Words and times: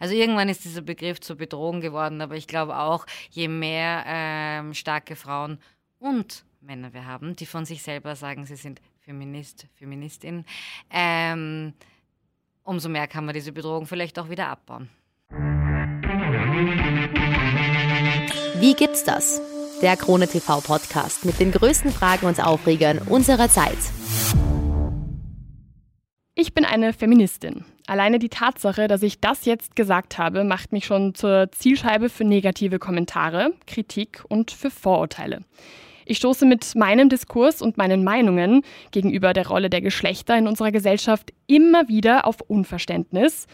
Also 0.00 0.14
irgendwann 0.14 0.48
ist 0.48 0.64
dieser 0.64 0.80
Begriff 0.80 1.20
zur 1.20 1.36
Bedrohung 1.36 1.82
geworden, 1.82 2.22
aber 2.22 2.34
ich 2.34 2.46
glaube 2.46 2.78
auch, 2.78 3.06
je 3.30 3.48
mehr 3.48 4.02
ähm, 4.06 4.74
starke 4.74 5.14
Frauen 5.14 5.58
und 5.98 6.44
Männer 6.62 6.92
wir 6.94 7.06
haben, 7.06 7.36
die 7.36 7.46
von 7.46 7.66
sich 7.66 7.82
selber 7.82 8.16
sagen, 8.16 8.46
sie 8.46 8.56
sind 8.56 8.80
Feminist, 9.00 9.66
Feministin, 9.74 10.46
ähm, 10.90 11.74
umso 12.64 12.88
mehr 12.88 13.06
kann 13.08 13.26
man 13.26 13.34
diese 13.34 13.52
Bedrohung 13.52 13.86
vielleicht 13.86 14.18
auch 14.18 14.30
wieder 14.30 14.48
abbauen. 14.48 14.88
Wie 18.58 18.74
gibt's 18.74 19.04
das? 19.04 19.40
Der 19.82 19.96
Krone 19.96 20.28
TV 20.28 20.60
Podcast 20.62 21.26
mit 21.26 21.40
den 21.40 21.52
größten 21.52 21.90
Fragen 21.90 22.26
und 22.26 22.42
Aufregern 22.42 22.98
unserer 22.98 23.50
Zeit. 23.50 23.78
Ich 26.34 26.54
bin 26.54 26.64
eine 26.64 26.94
Feministin. 26.94 27.66
Alleine 27.90 28.20
die 28.20 28.28
Tatsache, 28.28 28.86
dass 28.86 29.02
ich 29.02 29.18
das 29.18 29.46
jetzt 29.46 29.74
gesagt 29.74 30.16
habe, 30.16 30.44
macht 30.44 30.70
mich 30.70 30.84
schon 30.84 31.12
zur 31.16 31.50
Zielscheibe 31.50 32.08
für 32.08 32.22
negative 32.22 32.78
Kommentare, 32.78 33.52
Kritik 33.66 34.22
und 34.28 34.52
für 34.52 34.70
Vorurteile. 34.70 35.40
Ich 36.06 36.18
stoße 36.18 36.46
mit 36.46 36.76
meinem 36.76 37.08
Diskurs 37.08 37.60
und 37.60 37.78
meinen 37.78 38.04
Meinungen 38.04 38.62
gegenüber 38.92 39.32
der 39.32 39.48
Rolle 39.48 39.70
der 39.70 39.80
Geschlechter 39.80 40.38
in 40.38 40.46
unserer 40.46 40.70
Gesellschaft 40.70 41.32
immer 41.48 41.88
wieder 41.88 42.28
auf 42.28 42.40
Unverständnis. 42.42 43.48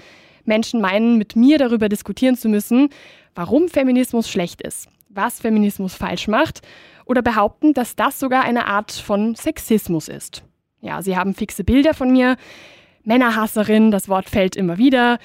Menschen 0.44 0.82
meinen, 0.82 1.16
mit 1.16 1.34
mir 1.34 1.56
darüber 1.56 1.88
diskutieren 1.88 2.36
zu 2.36 2.50
müssen, 2.50 2.90
warum 3.34 3.70
Feminismus 3.70 4.28
schlecht 4.28 4.60
ist, 4.60 4.90
was 5.08 5.40
Feminismus 5.40 5.94
falsch 5.94 6.28
macht 6.28 6.60
oder 7.06 7.22
behaupten, 7.22 7.72
dass 7.72 7.96
das 7.96 8.20
sogar 8.20 8.42
eine 8.42 8.66
Art 8.66 8.92
von 8.92 9.34
Sexismus 9.34 10.08
ist. 10.08 10.42
Ja, 10.82 11.00
sie 11.00 11.16
haben 11.16 11.32
fixe 11.32 11.64
Bilder 11.64 11.94
von 11.94 12.12
mir. 12.12 12.36
Männerhasserin, 13.06 13.90
das 13.90 14.08
Wort 14.08 14.28
fällt 14.28 14.56
immer 14.56 14.78
wieder. 14.78 15.18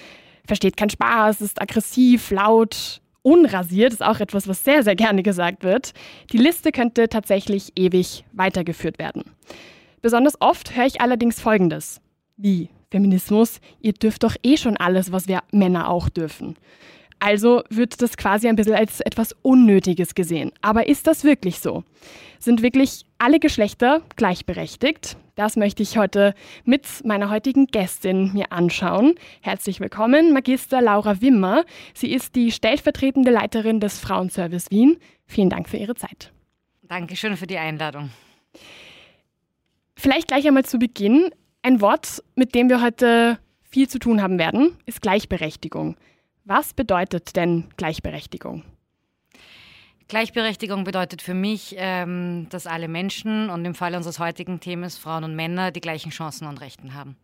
Versteht 0.45 0.77
keinen 0.77 0.89
Spaß, 0.89 1.41
ist 1.41 1.62
aggressiv, 1.62 2.31
laut, 2.31 3.02
unrasiert, 3.23 3.94
ist 3.94 4.03
auch 4.03 4.20
etwas, 4.20 4.48
was 4.48 4.63
sehr, 4.63 4.84
sehr 4.84 4.95
gerne 4.95 5.23
gesagt 5.23 5.64
wird. 5.64 5.94
Die 6.31 6.38
Liste 6.38 6.72
könnte 6.72 7.09
tatsächlich 7.09 7.73
ewig 7.75 8.23
weitergeführt 8.33 9.00
werden. 9.00 9.23
Besonders 10.02 10.39
oft 10.39 10.75
höre 10.75 10.86
ich 10.86 11.02
allerdings 11.02 11.41
Folgendes. 11.41 12.02
Wie? 12.38 12.69
Feminismus? 12.89 13.61
Ihr 13.80 13.94
dürft 13.94 14.23
doch 14.23 14.36
eh 14.44 14.58
schon 14.58 14.78
alles, 14.78 15.11
was 15.11 15.28
wir 15.28 15.41
Männer 15.52 15.89
auch 15.89 16.09
dürfen. 16.09 16.56
Also 17.22 17.61
wird 17.69 18.02
das 18.02 18.17
quasi 18.17 18.47
ein 18.47 18.55
bisschen 18.55 18.73
als 18.73 19.00
etwas 19.00 19.36
Unnötiges 19.44 20.16
gesehen. 20.16 20.52
Aber 20.61 20.88
ist 20.88 21.05
das 21.05 21.23
wirklich 21.23 21.59
so? 21.59 21.83
Sind 22.39 22.63
wirklich 22.63 23.05
alle 23.19 23.39
Geschlechter 23.39 24.02
gleichberechtigt? 24.16 25.17
Das 25.36 25.55
möchte 25.55 25.83
ich 25.83 26.00
heute 26.00 26.33
mit 26.66 26.88
meiner 27.05 27.30
heutigen 27.30 27.67
Gästin 27.67 28.33
mir 28.33 28.52
anschauen. 28.52 29.13
Herzlich 29.41 29.80
willkommen, 29.80 30.33
Magister 30.33 30.81
Laura 30.81 31.22
Wimmer. 31.22 31.63
Sie 31.94 32.11
ist 32.11 32.33
die 32.33 32.52
stellvertretende 32.52 33.30
Leiterin 33.30 33.80
des 33.80 34.00
Frauenservice 34.00 34.72
Wien. 34.72 34.97
Vielen 35.28 35.52
Dank 35.52 35.69
für 35.69 35.78
Ihre 35.78 35.94
Zeit. 35.94 36.31
Dankeschön 36.81 37.38
für 37.38 37.45
die 37.45 37.59
Einladung. 37.59 38.09
Vielleicht 39.95 40.28
gleich 40.28 40.47
einmal 40.47 40.66
zu 40.66 40.80
Beginn. 40.80 41.30
Ein 41.61 41.81
Wort, 41.81 42.23
mit 42.33 42.56
dem 42.56 42.67
wir 42.67 42.81
heute 42.81 43.38
viel 43.61 43.88
zu 43.88 44.00
tun 44.00 44.23
haben 44.23 44.39
werden, 44.39 44.75
ist 44.88 45.03
Gleichberechtigung. 45.03 45.95
Was 46.45 46.73
bedeutet 46.73 47.36
denn 47.36 47.66
Gleichberechtigung? 47.78 48.64
Gleichberechtigung 50.08 50.84
bedeutet 50.84 51.22
für 51.22 51.34
mich, 51.34 51.75
ähm, 51.78 52.47
dass 52.50 52.67
alle 52.67 52.89
Menschen 52.89 53.50
und 53.50 53.64
im 53.64 53.75
Fall 53.75 53.95
unseres 53.95 54.20
heutigen 54.20 54.59
Themas 54.59 54.97
Frauen 54.97 55.23
und 55.23 55.36
Männer 55.36 55.72
die 55.72 55.80
gleichen 55.80 56.12
Chancen 56.12 56.47
und 56.47 56.59
Rechten 56.59 56.94
haben. 56.94 57.16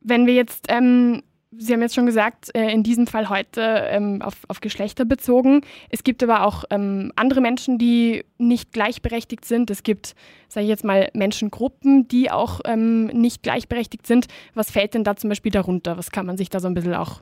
Wenn 0.00 0.26
wir 0.26 0.32
jetzt, 0.32 0.66
ähm, 0.68 1.22
Sie 1.52 1.72
haben 1.72 1.82
jetzt 1.82 1.96
schon 1.96 2.06
gesagt, 2.06 2.54
äh, 2.54 2.70
in 2.70 2.84
diesem 2.84 3.08
Fall 3.08 3.28
heute 3.28 3.60
ähm, 3.60 4.22
auf, 4.22 4.36
auf, 4.46 4.60
Geschlechter 4.60 5.04
bezogen. 5.04 5.62
Es 5.88 6.04
gibt 6.04 6.22
aber 6.22 6.46
auch 6.46 6.64
ähm, 6.70 7.12
andere 7.16 7.40
Menschen, 7.40 7.76
die 7.76 8.24
nicht 8.38 8.72
gleichberechtigt 8.72 9.44
sind. 9.44 9.68
Es 9.68 9.82
gibt, 9.82 10.14
sage 10.48 10.64
ich 10.64 10.70
jetzt 10.70 10.84
mal, 10.84 11.10
Menschengruppen, 11.12 12.06
die 12.06 12.30
auch 12.30 12.60
ähm, 12.64 13.06
nicht 13.06 13.42
gleichberechtigt 13.42 14.06
sind. 14.06 14.28
Was 14.54 14.70
fällt 14.70 14.94
denn 14.94 15.02
da 15.02 15.16
zum 15.16 15.28
Beispiel 15.28 15.50
darunter? 15.50 15.98
Was 15.98 16.12
kann 16.12 16.24
man 16.24 16.38
sich 16.38 16.50
da 16.50 16.60
so 16.60 16.68
ein 16.68 16.74
bisschen 16.74 16.94
auch 16.94 17.20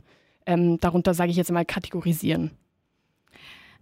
ähm, 0.48 0.80
darunter, 0.80 1.14
sage 1.14 1.30
ich 1.30 1.36
jetzt 1.36 1.52
mal, 1.52 1.64
kategorisieren? 1.64 2.50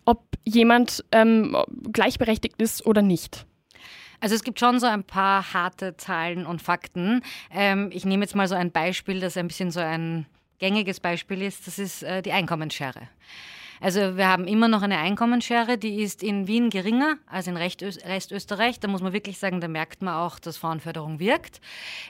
ob 0.05 0.25
jemand 0.45 1.05
ähm, 1.13 1.57
gleichberechtigt 1.93 2.61
ist 2.61 2.87
oder 2.87 3.03
nicht? 3.03 3.47
Also 4.21 4.35
es 4.35 4.43
gibt 4.43 4.59
schon 4.59 4.81
so 4.81 4.87
ein 4.87 5.05
paar 5.05 5.53
harte 5.53 5.97
Zahlen 5.99 6.47
und 6.47 6.63
Fakten. 6.63 7.23
Ähm, 7.51 7.91
ich 7.93 8.07
nehme 8.07 8.25
jetzt 8.25 8.35
mal 8.35 8.49
so 8.49 8.55
ein 8.55 8.73
Beispiel, 8.73 9.21
das 9.21 9.37
ein 9.37 9.49
bisschen 9.49 9.71
so 9.71 9.81
ein 9.81 10.27
gängiges 10.59 11.01
Beispiel 11.01 11.43
ist. 11.43 11.67
Das 11.67 11.79
ist 11.79 12.03
äh, 12.03 12.23
die 12.23 12.33
Einkommensschere. 12.33 13.09
Also 13.81 14.17
wir 14.17 14.29
haben 14.29 14.47
immer 14.47 14.69
noch 14.69 14.83
eine 14.83 14.99
Einkommensschere, 14.99 15.79
die 15.79 16.03
ist 16.03 16.23
in 16.23 16.47
Wien 16.47 16.71
geringer 16.71 17.17
als 17.27 17.47
in 17.47 17.57
Restösterreich. 17.57 18.81
Da 18.81 18.89
muss 18.89 19.03
man 19.03 19.13
wirklich 19.13 19.39
sagen, 19.39 19.61
da 19.61 19.69
merkt 19.69 20.03
man 20.03 20.15
auch, 20.15 20.39
dass 20.39 20.57
Frauenförderung 20.57 21.19
wirkt. 21.19 21.61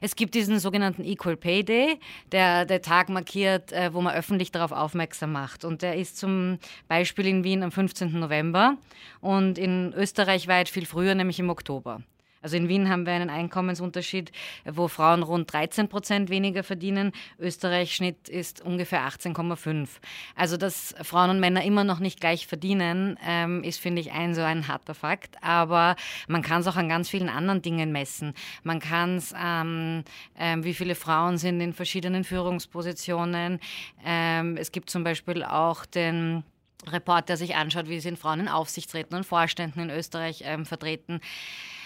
Es 0.00 0.16
gibt 0.16 0.34
diesen 0.34 0.58
sogenannten 0.58 1.04
Equal 1.04 1.36
Pay 1.36 1.64
Day, 1.64 1.98
der 2.32 2.64
der 2.64 2.82
Tag 2.82 3.08
markiert, 3.08 3.72
äh, 3.72 3.92
wo 3.92 4.00
man 4.00 4.14
öffentlich 4.14 4.52
darauf 4.52 4.72
aufmerksam 4.72 5.32
macht. 5.32 5.64
Und 5.64 5.82
der 5.82 5.96
ist 5.96 6.18
zum 6.18 6.58
Beispiel 6.88 7.26
in 7.26 7.44
Wien 7.44 7.62
am 7.62 7.72
15. 7.72 8.18
November 8.18 8.76
und 9.20 9.58
in 9.58 9.92
Österreich 9.94 10.48
weit 10.48 10.68
viel 10.68 10.86
früher, 10.86 11.14
nämlich 11.14 11.38
im 11.38 11.50
Oktober. 11.50 12.02
Also 12.44 12.58
in 12.58 12.68
Wien 12.68 12.90
haben 12.90 13.06
wir 13.06 13.14
einen 13.14 13.30
Einkommensunterschied, 13.30 14.30
wo 14.66 14.86
Frauen 14.86 15.22
rund 15.22 15.50
13 15.50 15.88
Prozent 15.88 16.28
weniger 16.28 16.62
verdienen. 16.62 17.12
Österreich 17.38 17.94
Schnitt 17.94 18.28
ist 18.28 18.60
ungefähr 18.60 19.08
18,5. 19.08 19.88
Also 20.36 20.58
dass 20.58 20.94
Frauen 21.00 21.30
und 21.30 21.40
Männer 21.40 21.64
immer 21.64 21.84
noch 21.84 22.00
nicht 22.00 22.20
gleich 22.20 22.46
verdienen, 22.46 23.18
ähm, 23.26 23.64
ist, 23.64 23.80
finde 23.80 24.02
ich, 24.02 24.12
ein 24.12 24.34
so 24.34 24.42
ein 24.42 24.68
harter 24.68 24.94
Fakt. 24.94 25.42
Aber 25.42 25.96
man 26.28 26.42
kann 26.42 26.60
es 26.60 26.66
auch 26.66 26.76
an 26.76 26.90
ganz 26.90 27.08
vielen 27.08 27.30
anderen 27.30 27.62
Dingen 27.62 27.92
messen. 27.92 28.34
Man 28.62 28.78
kann 28.78 29.16
es, 29.16 29.32
ähm, 29.42 30.04
ähm, 30.38 30.64
wie 30.64 30.74
viele 30.74 30.96
Frauen 30.96 31.38
sind 31.38 31.62
in 31.62 31.72
verschiedenen 31.72 32.24
Führungspositionen. 32.24 33.58
Ähm, 34.04 34.58
es 34.58 34.70
gibt 34.70 34.90
zum 34.90 35.02
Beispiel 35.02 35.42
auch 35.42 35.86
den 35.86 36.44
Report, 36.86 37.28
der 37.28 37.38
sich 37.38 37.56
anschaut, 37.56 37.88
wie 37.88 38.00
sind 38.00 38.18
Frauen 38.18 38.40
in 38.40 38.48
Aufsichtsräten 38.48 39.16
und 39.16 39.24
Vorständen 39.24 39.80
in 39.80 39.90
Österreich 39.90 40.42
ähm, 40.44 40.66
vertreten. 40.66 41.20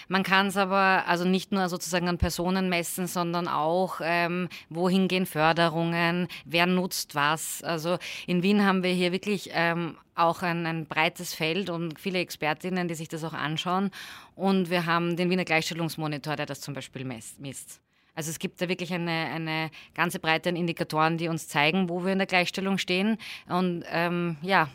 Man 0.08 0.22
kann 0.22 0.48
es 0.48 0.56
aber 0.56 1.04
also 1.06 1.24
nicht 1.24 1.52
nur 1.52 1.68
sozusagen 1.68 2.08
an 2.08 2.18
Personen 2.18 2.68
messen, 2.68 3.06
sondern 3.06 3.46
auch, 3.46 4.00
ähm, 4.02 4.48
wohin 4.70 5.06
gehen 5.06 5.26
Förderungen, 5.26 6.28
wer 6.44 6.66
nutzt 6.66 7.14
was. 7.14 7.62
Also 7.62 7.98
in 8.26 8.42
Wien 8.42 8.64
haben 8.64 8.82
wir 8.82 8.92
hier 8.92 9.12
wirklich 9.12 9.50
ähm, 9.52 9.96
auch 10.14 10.42
ein, 10.42 10.66
ein, 10.66 10.86
breites 10.86 11.34
Feld 11.34 11.70
und 11.70 12.00
viele 12.00 12.18
Expertinnen, 12.18 12.88
die 12.88 12.94
sich 12.94 13.08
das 13.08 13.22
auch 13.22 13.34
anschauen. 13.34 13.90
Und 14.34 14.70
wir 14.70 14.86
haben 14.86 15.16
den 15.16 15.30
Wiener 15.30 15.44
Gleichstellungsmonitor, 15.44 16.36
der 16.36 16.46
das 16.46 16.60
zum 16.60 16.74
Beispiel 16.74 17.04
misst. 17.04 17.80
Also 18.14 18.30
es 18.30 18.40
gibt 18.40 18.60
da 18.60 18.68
wirklich 18.68 18.92
eine, 18.92 19.10
eine 19.10 19.70
ganze 19.94 20.18
Breite 20.18 20.48
an 20.48 20.56
Indikatoren, 20.56 21.18
die 21.18 21.28
uns 21.28 21.46
zeigen, 21.46 21.88
wo 21.88 22.04
wir 22.04 22.12
in 22.12 22.18
der 22.18 22.26
Gleichstellung 22.26 22.76
stehen. 22.78 23.16
Und 23.48 23.84
ähm, 23.92 24.38
ja, 24.42 24.68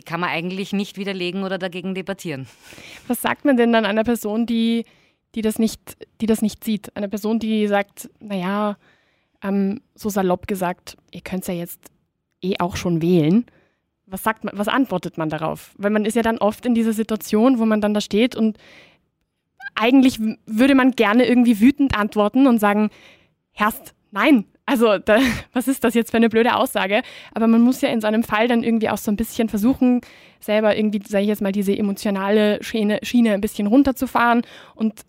die 0.00 0.04
kann 0.04 0.20
man 0.20 0.30
eigentlich 0.30 0.72
nicht 0.72 0.96
widerlegen 0.96 1.44
oder 1.44 1.58
dagegen 1.58 1.94
debattieren. 1.94 2.46
Was 3.06 3.20
sagt 3.20 3.44
man 3.44 3.58
denn 3.58 3.70
dann 3.70 3.84
einer 3.84 4.02
Person, 4.02 4.46
die, 4.46 4.86
die, 5.34 5.42
das, 5.42 5.58
nicht, 5.58 5.98
die 6.22 6.26
das 6.26 6.40
nicht 6.40 6.64
sieht? 6.64 6.96
Eine 6.96 7.10
Person, 7.10 7.38
die 7.38 7.66
sagt, 7.66 8.08
naja, 8.18 8.78
ähm, 9.42 9.82
so 9.94 10.08
salopp 10.08 10.46
gesagt, 10.46 10.96
ihr 11.10 11.20
könnt 11.20 11.46
ja 11.46 11.52
jetzt 11.52 11.90
eh 12.40 12.54
auch 12.60 12.76
schon 12.76 13.02
wählen. 13.02 13.44
Was 14.06 14.22
sagt 14.22 14.42
man, 14.42 14.56
was 14.56 14.68
antwortet 14.68 15.18
man 15.18 15.28
darauf? 15.28 15.74
Weil 15.76 15.90
man 15.90 16.06
ist 16.06 16.16
ja 16.16 16.22
dann 16.22 16.38
oft 16.38 16.64
in 16.64 16.74
dieser 16.74 16.94
Situation, 16.94 17.58
wo 17.58 17.66
man 17.66 17.82
dann 17.82 17.92
da 17.92 18.00
steht 18.00 18.34
und 18.34 18.56
eigentlich 19.74 20.18
würde 20.46 20.74
man 20.74 20.92
gerne 20.92 21.26
irgendwie 21.26 21.60
wütend 21.60 21.94
antworten 21.94 22.46
und 22.46 22.58
sagen, 22.58 22.88
Herrst, 23.52 23.94
nein, 24.12 24.46
Also, 24.70 24.98
da, 24.98 25.18
was 25.52 25.66
ist 25.66 25.82
das 25.82 25.94
jetzt 25.94 26.12
für 26.12 26.16
eine 26.16 26.28
blöde 26.28 26.54
Aussage? 26.54 27.02
Aber 27.34 27.48
man 27.48 27.60
muss 27.60 27.80
ja 27.80 27.88
in 27.88 28.00
so 28.00 28.06
einem 28.06 28.22
Fall 28.22 28.46
dann 28.46 28.62
irgendwie 28.62 28.88
auch 28.88 28.98
so 28.98 29.10
ein 29.10 29.16
bisschen 29.16 29.48
versuchen, 29.48 30.00
selber 30.38 30.76
irgendwie, 30.76 31.02
sage 31.04 31.22
ich 31.22 31.28
jetzt 31.28 31.42
mal, 31.42 31.50
diese 31.50 31.76
emotionale 31.76 32.62
Schiene, 32.62 33.00
Schiene 33.02 33.32
ein 33.32 33.40
bisschen 33.40 33.66
runterzufahren 33.66 34.42
und 34.76 35.00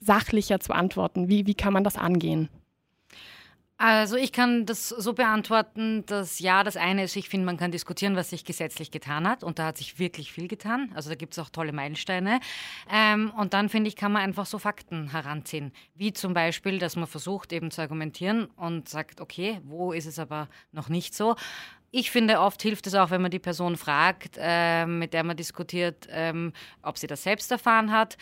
sachlicher 0.00 0.60
zu 0.60 0.74
antworten. 0.74 1.30
Wie, 1.30 1.46
wie 1.46 1.54
kann 1.54 1.72
man 1.72 1.82
das 1.82 1.96
angehen? 1.96 2.50
Also 3.78 4.16
ich 4.16 4.32
kann 4.32 4.64
das 4.64 4.88
so 4.88 5.12
beantworten, 5.12 6.06
dass 6.06 6.38
ja, 6.38 6.64
das 6.64 6.78
eine 6.78 7.04
ist, 7.04 7.14
ich 7.14 7.28
finde, 7.28 7.44
man 7.44 7.58
kann 7.58 7.72
diskutieren, 7.72 8.16
was 8.16 8.30
sich 8.30 8.46
gesetzlich 8.46 8.90
getan 8.90 9.28
hat. 9.28 9.44
Und 9.44 9.58
da 9.58 9.66
hat 9.66 9.76
sich 9.76 9.98
wirklich 9.98 10.32
viel 10.32 10.48
getan. 10.48 10.90
Also 10.94 11.10
da 11.10 11.14
gibt 11.14 11.34
es 11.34 11.38
auch 11.38 11.50
tolle 11.50 11.72
Meilensteine. 11.72 12.40
Ähm, 12.90 13.30
und 13.36 13.52
dann 13.52 13.68
finde 13.68 13.88
ich, 13.88 13.96
kann 13.96 14.12
man 14.12 14.22
einfach 14.22 14.46
so 14.46 14.58
Fakten 14.58 15.10
heranziehen. 15.10 15.72
Wie 15.94 16.14
zum 16.14 16.32
Beispiel, 16.32 16.78
dass 16.78 16.96
man 16.96 17.06
versucht 17.06 17.52
eben 17.52 17.70
zu 17.70 17.82
argumentieren 17.82 18.46
und 18.56 18.88
sagt, 18.88 19.20
okay, 19.20 19.60
wo 19.62 19.92
ist 19.92 20.06
es 20.06 20.18
aber 20.18 20.48
noch 20.72 20.88
nicht 20.88 21.14
so? 21.14 21.36
Ich 21.90 22.10
finde, 22.10 22.40
oft 22.40 22.62
hilft 22.62 22.86
es 22.86 22.94
auch, 22.94 23.10
wenn 23.10 23.22
man 23.22 23.30
die 23.30 23.38
Person 23.38 23.76
fragt, 23.76 24.38
äh, 24.38 24.86
mit 24.86 25.12
der 25.12 25.22
man 25.22 25.36
diskutiert, 25.36 26.08
ähm, 26.10 26.54
ob 26.82 26.96
sie 26.96 27.06
das 27.06 27.22
selbst 27.22 27.50
erfahren 27.52 27.92
hat. 27.92 28.16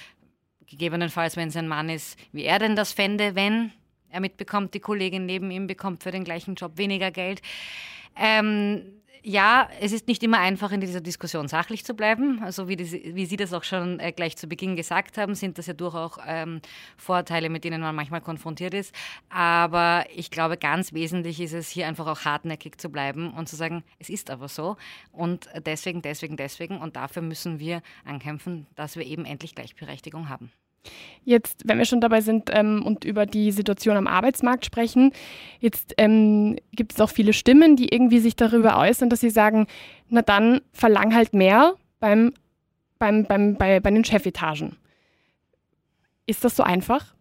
Gegebenenfalls, 0.67 1.37
wenn 1.37 1.49
es 1.49 1.57
ein 1.57 1.69
Mann 1.69 1.89
ist, 1.91 2.19
wie 2.33 2.43
er 2.43 2.59
denn 2.59 2.75
das 2.75 2.93
fände, 2.93 3.37
wenn 3.37 3.73
er 4.15 4.21
mitbekommt, 4.21 4.73
die 4.75 4.81
Kollegin 4.81 5.27
neben 5.27 5.51
ihm 5.51 5.67
bekommt 5.67 6.03
für 6.03 6.11
den 6.11 6.25
gleichen 6.25 6.55
Job 6.55 6.79
weniger 6.79 7.11
Geld. 7.11 7.43
Ähm, 8.17 8.83
ja, 9.27 9.71
es 9.81 9.93
ist 9.93 10.07
nicht 10.07 10.23
immer 10.23 10.39
einfach, 10.39 10.71
in 10.71 10.83
dieser 10.83 11.01
Diskussion 11.01 11.49
sachlich 11.49 11.83
zu 11.83 11.95
bleiben. 11.95 12.43
Also 12.43 12.69
wie, 12.69 12.77
die, 12.77 13.15
wie 13.15 13.25
Sie 13.25 13.39
das 13.39 13.55
auch 13.55 13.65
schon 13.65 13.99
äh, 13.99 14.13
gleich 14.13 14.37
zu 14.37 14.47
Beginn 14.47 14.77
gesagt 14.77 15.17
haben, 15.17 15.35
sind 15.35 15.57
das 15.57 15.67
ja 15.67 15.73
durchaus 15.73 16.19
ähm, 16.27 16.61
Vorteile, 16.99 17.49
mit 17.49 17.65
denen 17.65 17.81
man 17.81 17.97
manchmal 17.97 18.21
konfrontiert 18.21 18.75
ist. 18.75 18.95
Aber 19.31 20.05
ich 20.15 20.31
glaube, 20.31 20.59
ganz 20.59 20.93
wesentlich 20.93 21.41
ist 21.41 21.55
es, 21.55 21.71
hier 21.71 21.89
einfach 21.89 22.07
auch 22.07 22.27
hartnäckig 22.27 22.79
zu 22.79 22.91
bleiben 22.91 23.33
und 23.33 23.49
zu 23.49 23.57
sagen, 23.57 23.83
es 23.99 24.11
ist 24.11 24.29
aber 24.29 24.49
so. 24.49 24.77
Und 25.11 25.49
deswegen, 25.65 26.03
deswegen, 26.03 26.37
deswegen. 26.37 26.77
Und 26.77 26.97
dafür 26.97 27.23
müssen 27.23 27.59
wir 27.59 27.81
ankämpfen, 28.05 28.67
dass 28.75 28.97
wir 28.97 29.07
eben 29.07 29.25
endlich 29.25 29.55
Gleichberechtigung 29.55 30.29
haben. 30.29 30.53
Jetzt, 31.25 31.63
wenn 31.67 31.79
wir 31.79 31.87
schon 31.87 32.01
dabei 32.01 32.21
sind 32.21 32.51
ähm, 32.53 32.83
und 32.85 33.05
über 33.05 33.27
die 33.27 33.51
Situation 33.51 33.97
am 33.97 34.07
Arbeitsmarkt 34.07 34.65
sprechen, 34.65 35.13
jetzt 35.61 35.95
ähm, 35.97 36.57
gibt 36.73 36.93
es 36.93 37.01
auch 37.01 37.11
viele 37.11 37.33
Stimmen, 37.33 37.77
die 37.77 37.89
irgendwie 37.93 38.19
sich 38.19 38.37
darüber 38.37 38.79
äußern, 38.79 39.09
dass 39.09 39.21
sie 39.21 39.31
sagen, 39.31 39.67
na 40.09 40.23
dann 40.23 40.61
verlang 40.73 41.15
halt 41.15 41.33
mehr 41.33 41.75
beim, 42.01 42.35
beim, 42.99 43.25
beim, 43.25 43.57
bei, 43.57 43.81
bei 43.81 43.91
den 43.91 44.05
Chefetagen. 44.05 44.77
Ist 46.27 46.45
das 46.45 46.57
so 46.57 46.63
einfach? 46.63 47.15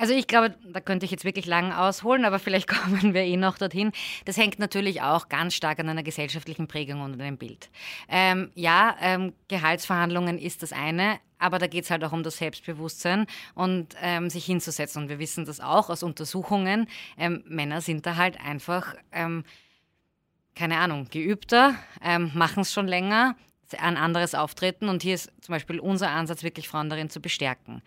Also 0.00 0.14
ich 0.14 0.26
glaube, 0.26 0.54
da 0.64 0.80
könnte 0.80 1.04
ich 1.04 1.12
jetzt 1.12 1.26
wirklich 1.26 1.44
lang 1.44 1.72
ausholen, 1.72 2.24
aber 2.24 2.38
vielleicht 2.38 2.68
kommen 2.68 3.12
wir 3.12 3.22
eh 3.22 3.36
noch 3.36 3.58
dorthin. 3.58 3.92
Das 4.24 4.38
hängt 4.38 4.58
natürlich 4.58 5.02
auch 5.02 5.28
ganz 5.28 5.54
stark 5.54 5.78
an 5.78 5.90
einer 5.90 6.02
gesellschaftlichen 6.02 6.68
Prägung 6.68 7.02
und 7.02 7.20
einem 7.20 7.36
Bild. 7.36 7.68
Ähm, 8.08 8.50
ja, 8.54 8.96
ähm, 9.02 9.34
Gehaltsverhandlungen 9.48 10.38
ist 10.38 10.62
das 10.62 10.72
eine, 10.72 11.18
aber 11.40 11.58
da 11.58 11.66
geht 11.66 11.84
es 11.84 11.90
halt 11.90 12.04
auch 12.04 12.12
um 12.12 12.22
das 12.22 12.36
Selbstbewusstsein 12.36 13.26
und 13.54 13.96
ähm, 14.00 14.30
sich 14.30 14.44
hinzusetzen. 14.44 15.02
Und 15.02 15.08
wir 15.08 15.18
wissen 15.18 15.44
das 15.44 15.60
auch 15.60 15.90
aus 15.90 16.02
Untersuchungen. 16.02 16.86
Ähm, 17.18 17.42
Männer 17.46 17.80
sind 17.80 18.06
da 18.06 18.16
halt 18.16 18.38
einfach, 18.40 18.94
ähm, 19.10 19.44
keine 20.54 20.78
Ahnung, 20.78 21.08
geübter, 21.10 21.74
ähm, 22.02 22.30
machen 22.34 22.60
es 22.60 22.72
schon 22.72 22.86
länger, 22.86 23.36
ein 23.78 23.96
anderes 23.96 24.34
Auftreten. 24.34 24.88
Und 24.88 25.02
hier 25.02 25.14
ist 25.14 25.30
zum 25.40 25.52
Beispiel 25.52 25.80
unser 25.80 26.10
Ansatz, 26.10 26.42
wirklich 26.42 26.68
Frauen 26.68 26.88
darin 26.88 27.10
zu 27.10 27.20
bestärken. 27.20 27.82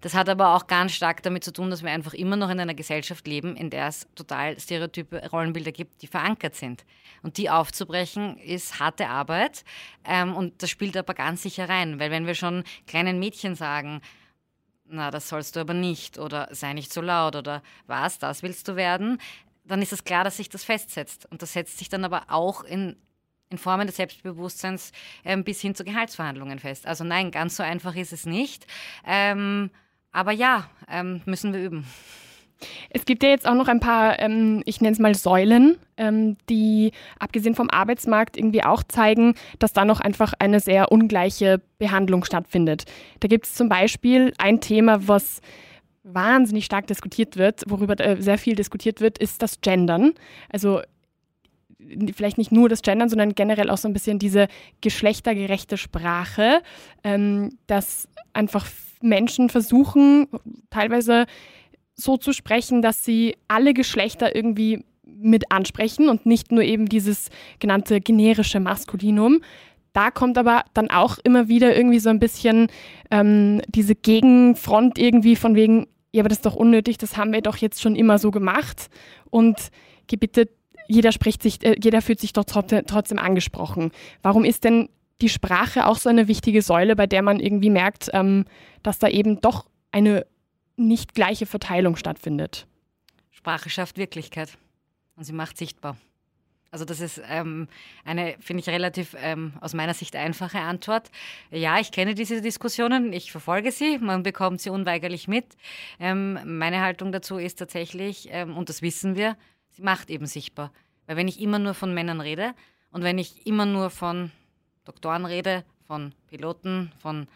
Das 0.00 0.14
hat 0.14 0.28
aber 0.28 0.54
auch 0.54 0.66
ganz 0.66 0.92
stark 0.92 1.22
damit 1.22 1.44
zu 1.44 1.52
tun, 1.52 1.70
dass 1.70 1.82
wir 1.82 1.90
einfach 1.90 2.14
immer 2.14 2.36
noch 2.36 2.50
in 2.50 2.60
einer 2.60 2.74
Gesellschaft 2.74 3.26
leben, 3.26 3.56
in 3.56 3.70
der 3.70 3.88
es 3.88 4.06
total 4.14 4.58
stereotype 4.58 5.30
Rollenbilder 5.30 5.72
gibt, 5.72 6.02
die 6.02 6.06
verankert 6.06 6.54
sind. 6.54 6.84
Und 7.22 7.38
die 7.38 7.50
aufzubrechen, 7.50 8.36
ist 8.38 8.78
harte 8.80 9.08
Arbeit. 9.08 9.64
Ähm, 10.04 10.34
und 10.34 10.62
das 10.62 10.70
spielt 10.70 10.96
aber 10.96 11.14
ganz 11.14 11.42
sicher 11.42 11.68
rein, 11.68 11.98
weil 11.98 12.10
wenn 12.10 12.26
wir 12.26 12.34
schon 12.34 12.64
kleinen 12.86 13.18
Mädchen 13.18 13.54
sagen, 13.54 14.00
na, 14.86 15.10
das 15.10 15.28
sollst 15.28 15.56
du 15.56 15.60
aber 15.60 15.74
nicht 15.74 16.18
oder 16.18 16.48
sei 16.52 16.72
nicht 16.74 16.92
so 16.92 17.00
laut 17.00 17.36
oder 17.36 17.62
was, 17.86 18.18
das 18.18 18.42
willst 18.42 18.68
du 18.68 18.76
werden, 18.76 19.18
dann 19.64 19.80
ist 19.82 19.92
es 19.92 20.04
klar, 20.04 20.24
dass 20.24 20.36
sich 20.36 20.48
das 20.48 20.64
festsetzt. 20.64 21.26
Und 21.30 21.42
das 21.42 21.52
setzt 21.52 21.78
sich 21.78 21.88
dann 21.88 22.04
aber 22.04 22.24
auch 22.28 22.62
in 22.64 22.96
in 23.50 23.58
Formen 23.58 23.86
des 23.86 23.96
Selbstbewusstseins 23.96 24.92
ähm, 25.24 25.44
bis 25.44 25.60
hin 25.60 25.74
zu 25.74 25.84
Gehaltsverhandlungen 25.84 26.58
fest. 26.58 26.86
Also 26.86 27.04
nein, 27.04 27.30
ganz 27.30 27.56
so 27.56 27.62
einfach 27.62 27.94
ist 27.94 28.12
es 28.12 28.26
nicht. 28.26 28.66
Ähm, 29.06 29.70
aber 30.12 30.32
ja, 30.32 30.68
ähm, 30.88 31.22
müssen 31.24 31.52
wir 31.52 31.60
üben. 31.60 31.86
Es 32.90 33.04
gibt 33.04 33.22
ja 33.22 33.28
jetzt 33.28 33.46
auch 33.46 33.54
noch 33.54 33.68
ein 33.68 33.80
paar, 33.80 34.18
ähm, 34.20 34.62
ich 34.64 34.80
nenne 34.80 34.92
es 34.92 34.98
mal 34.98 35.14
Säulen, 35.14 35.76
ähm, 35.96 36.36
die 36.48 36.92
abgesehen 37.18 37.54
vom 37.54 37.68
Arbeitsmarkt 37.70 38.36
irgendwie 38.36 38.62
auch 38.64 38.82
zeigen, 38.84 39.34
dass 39.58 39.72
da 39.72 39.84
noch 39.84 40.00
einfach 40.00 40.32
eine 40.38 40.60
sehr 40.60 40.92
ungleiche 40.92 41.60
Behandlung 41.78 42.24
stattfindet. 42.24 42.84
Da 43.20 43.28
gibt 43.28 43.46
es 43.46 43.54
zum 43.54 43.68
Beispiel 43.68 44.32
ein 44.38 44.60
Thema, 44.60 45.06
was 45.08 45.40
wahnsinnig 46.04 46.66
stark 46.66 46.86
diskutiert 46.86 47.36
wird, 47.36 47.62
worüber 47.66 47.98
äh, 47.98 48.20
sehr 48.20 48.38
viel 48.38 48.54
diskutiert 48.54 49.00
wird, 49.00 49.18
ist 49.18 49.42
das 49.42 49.60
Gendern. 49.60 50.12
Also 50.50 50.82
vielleicht 52.14 52.38
nicht 52.38 52.52
nur 52.52 52.68
das 52.68 52.82
Gendern, 52.82 53.08
sondern 53.08 53.34
generell 53.34 53.70
auch 53.70 53.78
so 53.78 53.88
ein 53.88 53.92
bisschen 53.92 54.18
diese 54.18 54.48
geschlechtergerechte 54.80 55.76
Sprache, 55.76 56.62
ähm, 57.02 57.58
dass 57.66 58.08
einfach 58.32 58.66
Menschen 59.00 59.50
versuchen, 59.50 60.28
teilweise 60.70 61.26
so 61.94 62.16
zu 62.16 62.32
sprechen, 62.32 62.82
dass 62.82 63.04
sie 63.04 63.36
alle 63.48 63.74
Geschlechter 63.74 64.34
irgendwie 64.34 64.84
mit 65.06 65.50
ansprechen 65.52 66.08
und 66.08 66.26
nicht 66.26 66.50
nur 66.50 66.62
eben 66.62 66.86
dieses 66.86 67.28
genannte 67.60 68.00
generische 68.00 68.60
Maskulinum. 68.60 69.40
Da 69.92 70.10
kommt 70.10 70.36
aber 70.38 70.64
dann 70.74 70.90
auch 70.90 71.18
immer 71.22 71.46
wieder 71.48 71.76
irgendwie 71.76 72.00
so 72.00 72.10
ein 72.10 72.18
bisschen 72.18 72.68
ähm, 73.10 73.62
diese 73.68 73.94
Gegenfront 73.94 74.98
irgendwie 74.98 75.36
von 75.36 75.54
wegen, 75.54 75.86
ja, 76.12 76.22
aber 76.22 76.28
das 76.28 76.38
ist 76.38 76.46
doch 76.46 76.56
unnötig, 76.56 76.98
das 76.98 77.16
haben 77.16 77.32
wir 77.32 77.42
doch 77.42 77.58
jetzt 77.58 77.80
schon 77.80 77.94
immer 77.94 78.18
so 78.18 78.32
gemacht 78.32 78.90
und 79.30 79.70
bitte 80.18 80.48
jeder 80.88 81.12
spricht 81.12 81.42
sich, 81.42 81.64
äh, 81.64 81.76
jeder 81.82 82.02
fühlt 82.02 82.20
sich 82.20 82.32
doch 82.32 82.44
trotzdem 82.44 83.18
angesprochen. 83.18 83.92
Warum 84.22 84.44
ist 84.44 84.64
denn 84.64 84.88
die 85.20 85.28
Sprache 85.28 85.86
auch 85.86 85.96
so 85.96 86.08
eine 86.08 86.28
wichtige 86.28 86.62
Säule, 86.62 86.96
bei 86.96 87.06
der 87.06 87.22
man 87.22 87.40
irgendwie 87.40 87.70
merkt, 87.70 88.10
ähm, 88.12 88.44
dass 88.82 88.98
da 88.98 89.08
eben 89.08 89.40
doch 89.40 89.66
eine 89.92 90.26
nicht 90.76 91.14
gleiche 91.14 91.46
Verteilung 91.46 91.96
stattfindet? 91.96 92.66
Sprache 93.30 93.70
schafft 93.70 93.96
Wirklichkeit 93.96 94.56
und 95.16 95.24
sie 95.24 95.32
macht 95.32 95.56
sichtbar. 95.56 95.96
Also 96.74 96.84
das 96.84 96.98
ist 96.98 97.22
ähm, 97.28 97.68
eine, 98.04 98.34
finde 98.40 98.60
ich, 98.60 98.68
relativ 98.68 99.14
ähm, 99.20 99.52
aus 99.60 99.74
meiner 99.74 99.94
Sicht 99.94 100.16
einfache 100.16 100.58
Antwort. 100.58 101.08
Ja, 101.52 101.78
ich 101.78 101.92
kenne 101.92 102.16
diese 102.16 102.42
Diskussionen, 102.42 103.12
ich 103.12 103.30
verfolge 103.30 103.70
sie, 103.70 103.98
man 103.98 104.24
bekommt 104.24 104.60
sie 104.60 104.70
unweigerlich 104.70 105.28
mit. 105.28 105.44
Ähm, 106.00 106.36
meine 106.58 106.80
Haltung 106.80 107.12
dazu 107.12 107.36
ist 107.38 107.60
tatsächlich, 107.60 108.26
ähm, 108.32 108.56
und 108.56 108.70
das 108.70 108.82
wissen 108.82 109.14
wir, 109.14 109.36
sie 109.70 109.82
macht 109.82 110.10
eben 110.10 110.26
sichtbar. 110.26 110.72
Weil 111.06 111.16
wenn 111.16 111.28
ich 111.28 111.40
immer 111.40 111.58
nur 111.58 111.74
von 111.74 111.92
Männern 111.94 112.20
rede 112.20 112.54
und 112.90 113.02
wenn 113.02 113.18
ich 113.18 113.46
immer 113.46 113.66
nur 113.66 113.90
von 113.90 114.30
Doktoren 114.84 115.24
rede, 115.24 115.64
von 115.86 116.12
Piloten, 116.28 116.92
von, 116.98 117.26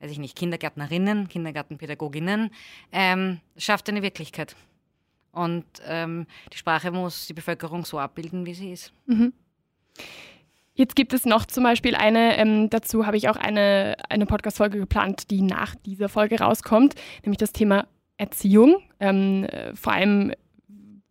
weiß 0.00 0.10
ich 0.10 0.18
nicht, 0.18 0.36
Kindergärtnerinnen, 0.36 1.28
Kindergartenpädagoginnen, 1.28 2.50
ähm, 2.92 3.40
schafft 3.56 3.88
eine 3.88 4.02
Wirklichkeit. 4.02 4.56
Und 5.32 5.64
ähm, 5.86 6.26
die 6.52 6.56
Sprache 6.56 6.90
muss 6.90 7.26
die 7.26 7.34
Bevölkerung 7.34 7.84
so 7.84 7.98
abbilden, 7.98 8.46
wie 8.46 8.54
sie 8.54 8.72
ist. 8.72 8.92
Mhm. 9.06 9.32
Jetzt 10.74 10.94
gibt 10.94 11.14
es 11.14 11.24
noch 11.24 11.46
zum 11.46 11.64
Beispiel 11.64 11.94
eine, 11.94 12.36
ähm, 12.36 12.68
dazu 12.68 13.06
habe 13.06 13.16
ich 13.16 13.30
auch 13.30 13.36
eine, 13.36 13.96
eine 14.10 14.26
Podcast-Folge 14.26 14.78
geplant, 14.78 15.30
die 15.30 15.40
nach 15.40 15.74
dieser 15.74 16.10
Folge 16.10 16.38
rauskommt, 16.40 16.94
nämlich 17.22 17.38
das 17.38 17.52
Thema 17.52 17.86
Erziehung. 18.18 18.82
Ähm, 19.00 19.44
äh, 19.44 19.74
vor 19.74 19.94
allem 19.94 20.32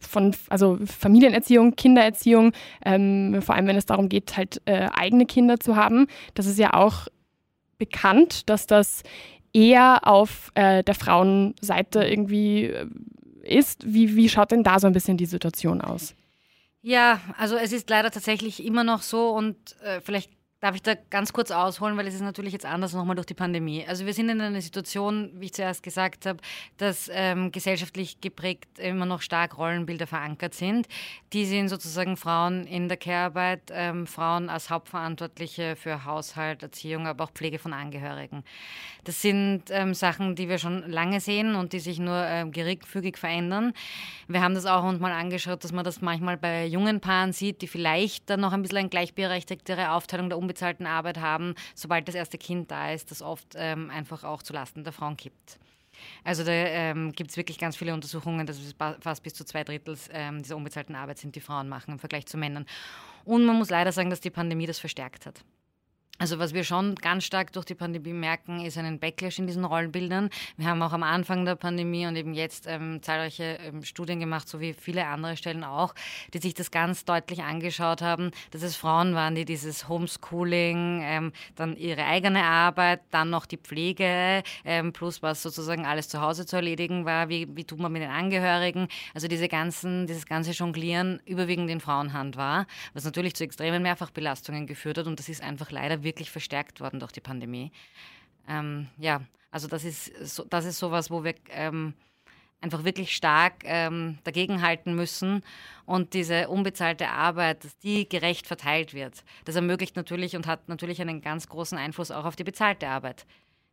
von 0.05 0.35
also 0.49 0.77
Familienerziehung, 0.85 1.75
Kindererziehung, 1.75 2.53
ähm, 2.83 3.41
vor 3.41 3.55
allem 3.55 3.67
wenn 3.67 3.77
es 3.77 3.85
darum 3.85 4.09
geht, 4.09 4.37
halt 4.37 4.61
äh, 4.65 4.89
eigene 4.93 5.25
Kinder 5.25 5.59
zu 5.59 5.75
haben. 5.75 6.07
Das 6.33 6.45
ist 6.45 6.59
ja 6.59 6.73
auch 6.73 7.07
bekannt, 7.77 8.49
dass 8.49 8.67
das 8.67 9.03
eher 9.53 10.07
auf 10.07 10.51
äh, 10.55 10.83
der 10.83 10.95
Frauenseite 10.95 12.03
irgendwie 12.03 12.65
äh, 12.65 12.87
ist. 13.43 13.83
Wie, 13.85 14.15
wie 14.15 14.29
schaut 14.29 14.51
denn 14.51 14.63
da 14.63 14.79
so 14.79 14.87
ein 14.87 14.93
bisschen 14.93 15.17
die 15.17 15.25
Situation 15.25 15.81
aus? 15.81 16.15
Ja, 16.81 17.19
also 17.37 17.55
es 17.55 17.71
ist 17.71 17.89
leider 17.89 18.11
tatsächlich 18.11 18.63
immer 18.63 18.83
noch 18.83 19.01
so 19.01 19.29
und 19.29 19.55
äh, 19.81 20.01
vielleicht 20.01 20.29
Darf 20.65 20.73
ich 20.73 20.81
da 20.81 20.95
ganz 21.11 21.31
kurz 21.31 21.51
ausholen, 21.51 21.95
weil 21.95 22.07
es 22.07 22.15
ist 22.15 22.21
natürlich 22.21 22.51
jetzt 22.51 22.65
anders 22.65 22.93
nochmal 22.93 23.15
durch 23.15 23.27
die 23.27 23.35
Pandemie. 23.35 23.85
Also 23.87 24.07
wir 24.07 24.15
sind 24.15 24.29
in 24.29 24.41
einer 24.41 24.61
Situation, 24.61 25.29
wie 25.35 25.45
ich 25.45 25.53
zuerst 25.53 25.83
gesagt 25.83 26.25
habe, 26.25 26.39
dass 26.77 27.07
ähm, 27.13 27.51
gesellschaftlich 27.51 28.19
geprägt 28.19 28.79
immer 28.79 29.05
noch 29.05 29.21
stark 29.21 29.59
Rollenbilder 29.59 30.07
verankert 30.07 30.55
sind. 30.55 30.87
Die 31.33 31.45
sind 31.45 31.69
sozusagen 31.69 32.17
Frauen 32.17 32.65
in 32.65 32.87
der 32.87 32.97
Care-Arbeit, 32.97 33.61
ähm, 33.69 34.07
Frauen 34.07 34.49
als 34.49 34.71
Hauptverantwortliche 34.71 35.75
für 35.75 36.03
Haushalt, 36.03 36.63
Erziehung, 36.63 37.05
aber 37.05 37.25
auch 37.25 37.31
Pflege 37.31 37.59
von 37.59 37.71
Angehörigen. 37.71 38.43
Das 39.03 39.21
sind 39.21 39.65
ähm, 39.69 39.93
Sachen, 39.93 40.33
die 40.33 40.49
wir 40.49 40.57
schon 40.57 40.89
lange 40.89 41.19
sehen 41.19 41.53
und 41.53 41.73
die 41.73 41.79
sich 41.79 41.99
nur 41.99 42.25
ähm, 42.25 42.51
geringfügig 42.51 43.17
verändern. 43.19 43.73
Wir 44.27 44.41
haben 44.41 44.55
das 44.55 44.65
auch 44.65 44.83
uns 44.83 44.99
mal 44.99 45.11
angeschaut, 45.11 45.63
dass 45.63 45.71
man 45.71 45.85
das 45.85 46.01
manchmal 46.01 46.37
bei 46.37 46.65
jungen 46.65 47.01
Paaren 47.01 47.33
sieht, 47.33 47.61
die 47.61 47.67
vielleicht 47.67 48.31
dann 48.31 48.39
noch 48.39 48.51
ein 48.51 48.63
bisschen 48.63 48.79
eine 48.79 48.89
gleichberechtigtere 48.89 49.91
Aufteilung 49.91 50.29
der 50.29 50.39
Umwelt 50.39 50.54
unbezahlten 50.55 50.87
Arbeit 50.87 51.19
haben, 51.19 51.55
sobald 51.75 52.07
das 52.07 52.15
erste 52.15 52.37
Kind 52.37 52.71
da 52.71 52.91
ist, 52.91 53.11
das 53.11 53.21
oft 53.21 53.55
ähm, 53.55 53.89
einfach 53.89 54.23
auch 54.23 54.41
zulasten 54.41 54.83
der 54.83 54.93
Frauen 54.93 55.17
kippt. 55.17 55.59
Also 56.23 56.43
da 56.43 56.51
ähm, 56.51 57.13
gibt 57.13 57.31
es 57.31 57.37
wirklich 57.37 57.57
ganz 57.57 57.77
viele 57.77 57.93
Untersuchungen, 57.93 58.45
dass 58.45 58.59
fast 58.99 59.23
bis 59.23 59.33
zu 59.33 59.45
zwei 59.45 59.63
Drittel 59.63 59.97
ähm, 60.11 60.43
dieser 60.43 60.57
unbezahlten 60.57 60.95
Arbeit 60.95 61.19
sind, 61.19 61.35
die 61.35 61.41
Frauen 61.41 61.69
machen 61.69 61.91
im 61.91 61.99
Vergleich 61.99 62.25
zu 62.25 62.37
Männern. 62.37 62.65
Und 63.23 63.45
man 63.45 63.57
muss 63.57 63.69
leider 63.69 63.91
sagen, 63.91 64.09
dass 64.09 64.19
die 64.19 64.29
Pandemie 64.29 64.65
das 64.65 64.79
verstärkt 64.79 65.25
hat. 65.25 65.43
Also 66.17 66.39
was 66.39 66.53
wir 66.53 66.63
schon 66.63 66.95
ganz 66.95 67.25
stark 67.25 67.51
durch 67.51 67.65
die 67.65 67.75
Pandemie 67.75 68.13
merken, 68.13 68.63
ist 68.63 68.77
einen 68.77 68.99
Backlash 68.99 69.37
in 69.37 69.47
diesen 69.47 69.65
Rollenbildern. 69.65 70.29
Wir 70.55 70.67
haben 70.67 70.81
auch 70.81 70.93
am 70.93 71.03
Anfang 71.03 71.43
der 71.43 71.55
Pandemie 71.55 72.07
und 72.07 72.15
eben 72.15 72.33
jetzt 72.33 72.67
ähm, 72.69 73.01
zahlreiche 73.01 73.59
ähm, 73.61 73.83
Studien 73.83 74.21
gemacht, 74.21 74.47
so 74.47 74.61
wie 74.61 74.71
viele 74.71 75.05
andere 75.07 75.35
Stellen 75.35 75.65
auch, 75.65 75.93
die 76.33 76.37
sich 76.37 76.53
das 76.53 76.71
ganz 76.71 77.03
deutlich 77.03 77.43
angeschaut 77.43 78.01
haben, 78.01 78.31
dass 78.51 78.61
es 78.61 78.77
Frauen 78.77 79.13
waren, 79.13 79.35
die 79.35 79.43
dieses 79.43 79.89
Homeschooling, 79.89 81.01
ähm, 81.03 81.33
dann 81.57 81.75
ihre 81.75 82.05
eigene 82.05 82.43
Arbeit, 82.43 83.01
dann 83.11 83.29
noch 83.29 83.45
die 83.45 83.57
Pflege, 83.57 84.41
ähm, 84.63 84.93
plus 84.93 85.21
was 85.21 85.43
sozusagen 85.43 85.85
alles 85.85 86.07
zu 86.07 86.21
Hause 86.21 86.45
zu 86.45 86.55
erledigen 86.55 87.03
war, 87.03 87.27
wie, 87.27 87.53
wie 87.57 87.65
tut 87.65 87.79
man 87.79 87.91
mit 87.91 88.01
den 88.01 88.09
Angehörigen, 88.09 88.87
also 89.13 89.27
diese 89.27 89.49
ganzen, 89.49 90.07
dieses 90.07 90.25
ganze 90.25 90.51
Jonglieren 90.51 91.21
überwiegend 91.25 91.69
in 91.69 91.81
Frauenhand 91.81 92.37
war, 92.37 92.67
was 92.93 93.03
natürlich 93.03 93.35
zu 93.35 93.43
extremen 93.43 93.83
Mehrfachbelastungen 93.83 94.65
geführt 94.65 94.97
hat 94.97 95.07
und 95.07 95.19
das 95.19 95.27
ist 95.27 95.43
einfach 95.43 95.71
leider 95.71 96.04
wirklich 96.05 96.31
verstärkt 96.31 96.79
worden 96.79 97.01
durch 97.01 97.11
die 97.11 97.19
Pandemie. 97.19 97.73
Ähm, 98.47 98.87
ja, 98.97 99.21
also 99.51 99.67
das 99.67 99.83
ist, 99.83 100.05
so, 100.25 100.45
das 100.45 100.63
ist 100.63 100.79
sowas, 100.79 101.11
wo 101.11 101.25
wir 101.25 101.35
ähm, 101.49 101.93
einfach 102.61 102.83
wirklich 102.83 103.15
stark 103.15 103.63
ähm, 103.63 104.17
dagegenhalten 104.23 104.95
müssen 104.95 105.43
und 105.85 106.13
diese 106.13 106.49
unbezahlte 106.49 107.09
Arbeit, 107.09 107.63
dass 107.63 107.77
die 107.77 108.07
gerecht 108.09 108.47
verteilt 108.47 108.93
wird. 108.93 109.23
Das 109.45 109.55
ermöglicht 109.55 109.95
natürlich 109.95 110.35
und 110.35 110.47
hat 110.47 110.67
natürlich 110.67 111.01
einen 111.01 111.21
ganz 111.21 111.47
großen 111.47 111.77
Einfluss 111.77 112.11
auch 112.11 112.25
auf 112.25 112.35
die 112.35 112.43
bezahlte 112.43 112.87
Arbeit. 112.87 113.25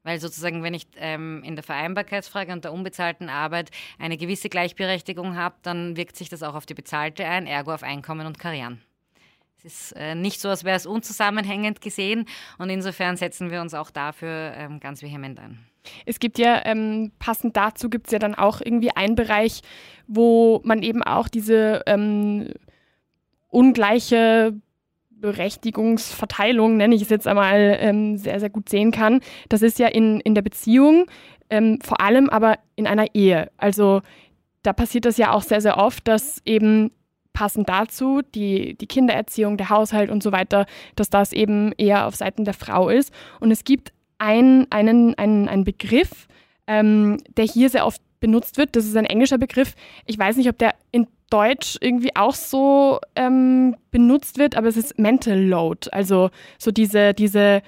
Weil 0.04 0.20
sozusagen, 0.20 0.62
wenn 0.62 0.74
ich 0.74 0.86
ähm, 0.96 1.42
in 1.44 1.54
der 1.54 1.62
Vereinbarkeitsfrage 1.62 2.52
und 2.52 2.64
der 2.64 2.72
unbezahlten 2.72 3.28
Arbeit 3.28 3.70
eine 3.98 4.16
gewisse 4.16 4.48
Gleichberechtigung 4.48 5.36
habe, 5.36 5.54
dann 5.62 5.96
wirkt 5.96 6.16
sich 6.16 6.28
das 6.28 6.42
auch 6.42 6.54
auf 6.54 6.66
die 6.66 6.74
bezahlte 6.74 7.24
ein, 7.24 7.46
ergo 7.46 7.72
auf 7.72 7.84
Einkommen 7.84 8.26
und 8.26 8.38
Karrieren. 8.38 8.82
Es 9.64 9.92
ist 9.92 9.92
äh, 9.92 10.14
nicht 10.16 10.40
so, 10.40 10.48
als 10.48 10.64
wäre 10.64 10.76
es 10.76 10.86
unzusammenhängend 10.86 11.80
gesehen 11.80 12.26
und 12.58 12.68
insofern 12.68 13.16
setzen 13.16 13.50
wir 13.50 13.60
uns 13.60 13.74
auch 13.74 13.90
dafür 13.90 14.52
ähm, 14.56 14.80
ganz 14.80 15.02
vehement 15.02 15.38
ein. 15.38 15.58
Es 16.04 16.18
gibt 16.18 16.38
ja, 16.38 16.64
ähm, 16.64 17.12
passend 17.18 17.56
dazu 17.56 17.88
gibt 17.88 18.06
es 18.06 18.12
ja 18.12 18.18
dann 18.18 18.34
auch 18.34 18.60
irgendwie 18.60 18.90
einen 18.90 19.14
Bereich, 19.14 19.62
wo 20.08 20.60
man 20.64 20.82
eben 20.82 21.02
auch 21.02 21.28
diese 21.28 21.82
ähm, 21.86 22.48
ungleiche 23.50 24.54
Berechtigungsverteilung, 25.10 26.76
nenne 26.76 26.96
ich 26.96 27.02
es 27.02 27.08
jetzt 27.08 27.28
einmal, 27.28 27.76
ähm, 27.80 28.16
sehr, 28.16 28.40
sehr 28.40 28.50
gut 28.50 28.68
sehen 28.68 28.90
kann. 28.90 29.20
Das 29.48 29.62
ist 29.62 29.78
ja 29.78 29.86
in, 29.86 30.18
in 30.20 30.34
der 30.34 30.42
Beziehung, 30.42 31.06
ähm, 31.50 31.78
vor 31.82 32.00
allem 32.00 32.28
aber 32.30 32.58
in 32.74 32.88
einer 32.88 33.14
Ehe. 33.14 33.50
Also 33.58 34.02
da 34.62 34.72
passiert 34.72 35.04
das 35.04 35.18
ja 35.18 35.32
auch 35.32 35.42
sehr, 35.42 35.60
sehr 35.60 35.78
oft, 35.78 36.08
dass 36.08 36.42
eben 36.44 36.90
passend 37.32 37.68
dazu 37.68 38.22
die, 38.34 38.74
die 38.74 38.86
Kindererziehung, 38.86 39.56
der 39.56 39.70
Haushalt 39.70 40.10
und 40.10 40.22
so 40.22 40.32
weiter, 40.32 40.66
dass 40.96 41.10
das 41.10 41.32
eben 41.32 41.72
eher 41.78 42.06
auf 42.06 42.14
Seiten 42.14 42.44
der 42.44 42.54
Frau 42.54 42.88
ist. 42.88 43.12
Und 43.40 43.50
es 43.50 43.64
gibt 43.64 43.92
ein, 44.18 44.66
einen, 44.70 45.14
einen, 45.14 45.48
einen 45.48 45.64
Begriff, 45.64 46.28
ähm, 46.66 47.18
der 47.36 47.44
hier 47.44 47.70
sehr 47.70 47.86
oft 47.86 48.00
benutzt 48.20 48.56
wird. 48.56 48.76
Das 48.76 48.86
ist 48.86 48.96
ein 48.96 49.04
englischer 49.04 49.38
Begriff. 49.38 49.74
Ich 50.06 50.18
weiß 50.18 50.36
nicht, 50.36 50.48
ob 50.48 50.58
der 50.58 50.74
in 50.92 51.06
Deutsch 51.28 51.76
irgendwie 51.80 52.14
auch 52.14 52.34
so 52.34 53.00
ähm, 53.16 53.74
benutzt 53.90 54.38
wird, 54.38 54.54
aber 54.54 54.68
es 54.68 54.76
ist 54.76 54.98
Mental 54.98 55.38
Load. 55.38 55.88
Also 55.90 56.30
so 56.58 56.70
diese, 56.70 57.14
diese 57.14 57.62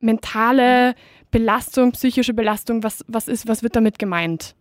mentale 0.00 0.94
Belastung, 1.30 1.92
psychische 1.92 2.34
Belastung. 2.34 2.82
Was, 2.82 3.04
was, 3.08 3.28
ist, 3.28 3.48
was 3.48 3.62
wird 3.62 3.76
damit 3.76 3.98
gemeint? 3.98 4.54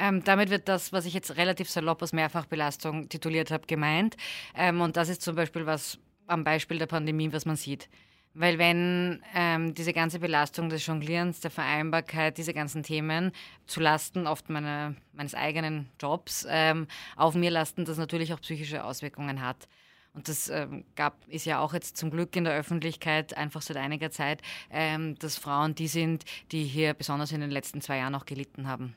Ähm, 0.00 0.24
damit 0.24 0.48
wird 0.48 0.66
das, 0.68 0.92
was 0.94 1.04
ich 1.04 1.12
jetzt 1.12 1.36
relativ 1.36 1.68
salopp 1.68 2.00
als 2.00 2.14
Mehrfachbelastung 2.14 3.10
tituliert 3.10 3.50
habe, 3.50 3.66
gemeint. 3.66 4.16
Ähm, 4.56 4.80
und 4.80 4.96
das 4.96 5.10
ist 5.10 5.20
zum 5.20 5.36
Beispiel 5.36 5.66
was 5.66 5.98
am 6.26 6.42
Beispiel 6.42 6.78
der 6.78 6.86
Pandemie, 6.86 7.32
was 7.32 7.44
man 7.44 7.56
sieht. 7.56 7.90
Weil 8.32 8.58
wenn 8.58 9.22
ähm, 9.34 9.74
diese 9.74 9.92
ganze 9.92 10.20
Belastung 10.20 10.70
des 10.70 10.86
Jonglierens, 10.86 11.40
der 11.40 11.50
Vereinbarkeit, 11.50 12.38
diese 12.38 12.54
ganzen 12.54 12.82
Themen 12.82 13.32
zulasten 13.66 14.26
oft 14.26 14.48
meine, 14.48 14.96
meines 15.12 15.34
eigenen 15.34 15.90
Jobs 16.00 16.46
ähm, 16.48 16.86
auf 17.16 17.34
mir 17.34 17.50
lasten, 17.50 17.84
das 17.84 17.98
natürlich 17.98 18.32
auch 18.32 18.40
psychische 18.40 18.84
Auswirkungen 18.84 19.42
hat. 19.42 19.68
Und 20.14 20.28
das 20.28 20.48
ähm, 20.48 20.84
gab, 20.96 21.28
ist 21.28 21.44
ja 21.44 21.60
auch 21.60 21.74
jetzt 21.74 21.96
zum 21.98 22.10
Glück 22.10 22.34
in 22.36 22.44
der 22.44 22.54
Öffentlichkeit 22.54 23.36
einfach 23.36 23.62
seit 23.62 23.76
einiger 23.76 24.10
Zeit, 24.10 24.40
ähm, 24.70 25.16
dass 25.18 25.36
Frauen 25.36 25.74
die 25.74 25.88
sind, 25.88 26.24
die 26.52 26.64
hier 26.64 26.94
besonders 26.94 27.32
in 27.32 27.40
den 27.40 27.50
letzten 27.50 27.80
zwei 27.82 27.98
Jahren 27.98 28.14
auch 28.14 28.24
gelitten 28.24 28.66
haben. 28.66 28.94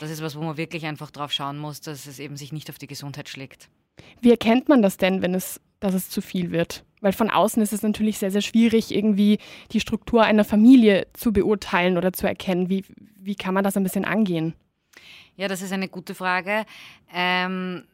Das 0.00 0.10
ist 0.10 0.22
was, 0.22 0.36
wo 0.36 0.42
man 0.42 0.56
wirklich 0.56 0.86
einfach 0.86 1.10
drauf 1.10 1.32
schauen 1.32 1.58
muss, 1.58 1.80
dass 1.80 2.06
es 2.06 2.18
eben 2.18 2.36
sich 2.36 2.52
nicht 2.52 2.70
auf 2.70 2.78
die 2.78 2.86
Gesundheit 2.86 3.28
schlägt. 3.28 3.68
Wie 4.20 4.30
erkennt 4.30 4.68
man 4.68 4.82
das 4.82 4.96
denn, 4.96 5.22
wenn 5.22 5.34
es, 5.34 5.60
dass 5.80 5.94
es 5.94 6.10
zu 6.10 6.20
viel 6.20 6.50
wird? 6.50 6.84
Weil 7.00 7.12
von 7.12 7.30
außen 7.30 7.62
ist 7.62 7.72
es 7.72 7.82
natürlich 7.82 8.18
sehr, 8.18 8.30
sehr 8.30 8.40
schwierig, 8.40 8.94
irgendwie 8.94 9.38
die 9.72 9.80
Struktur 9.80 10.22
einer 10.22 10.44
Familie 10.44 11.06
zu 11.12 11.32
beurteilen 11.32 11.98
oder 11.98 12.12
zu 12.12 12.26
erkennen. 12.26 12.70
Wie, 12.70 12.84
wie 13.16 13.34
kann 13.34 13.54
man 13.54 13.62
das 13.62 13.76
ein 13.76 13.82
bisschen 13.82 14.04
angehen? 14.04 14.54
Ja, 15.36 15.48
das 15.48 15.62
ist 15.62 15.72
eine 15.72 15.88
gute 15.88 16.14
Frage. 16.14 16.64
Ähm, 17.12 17.84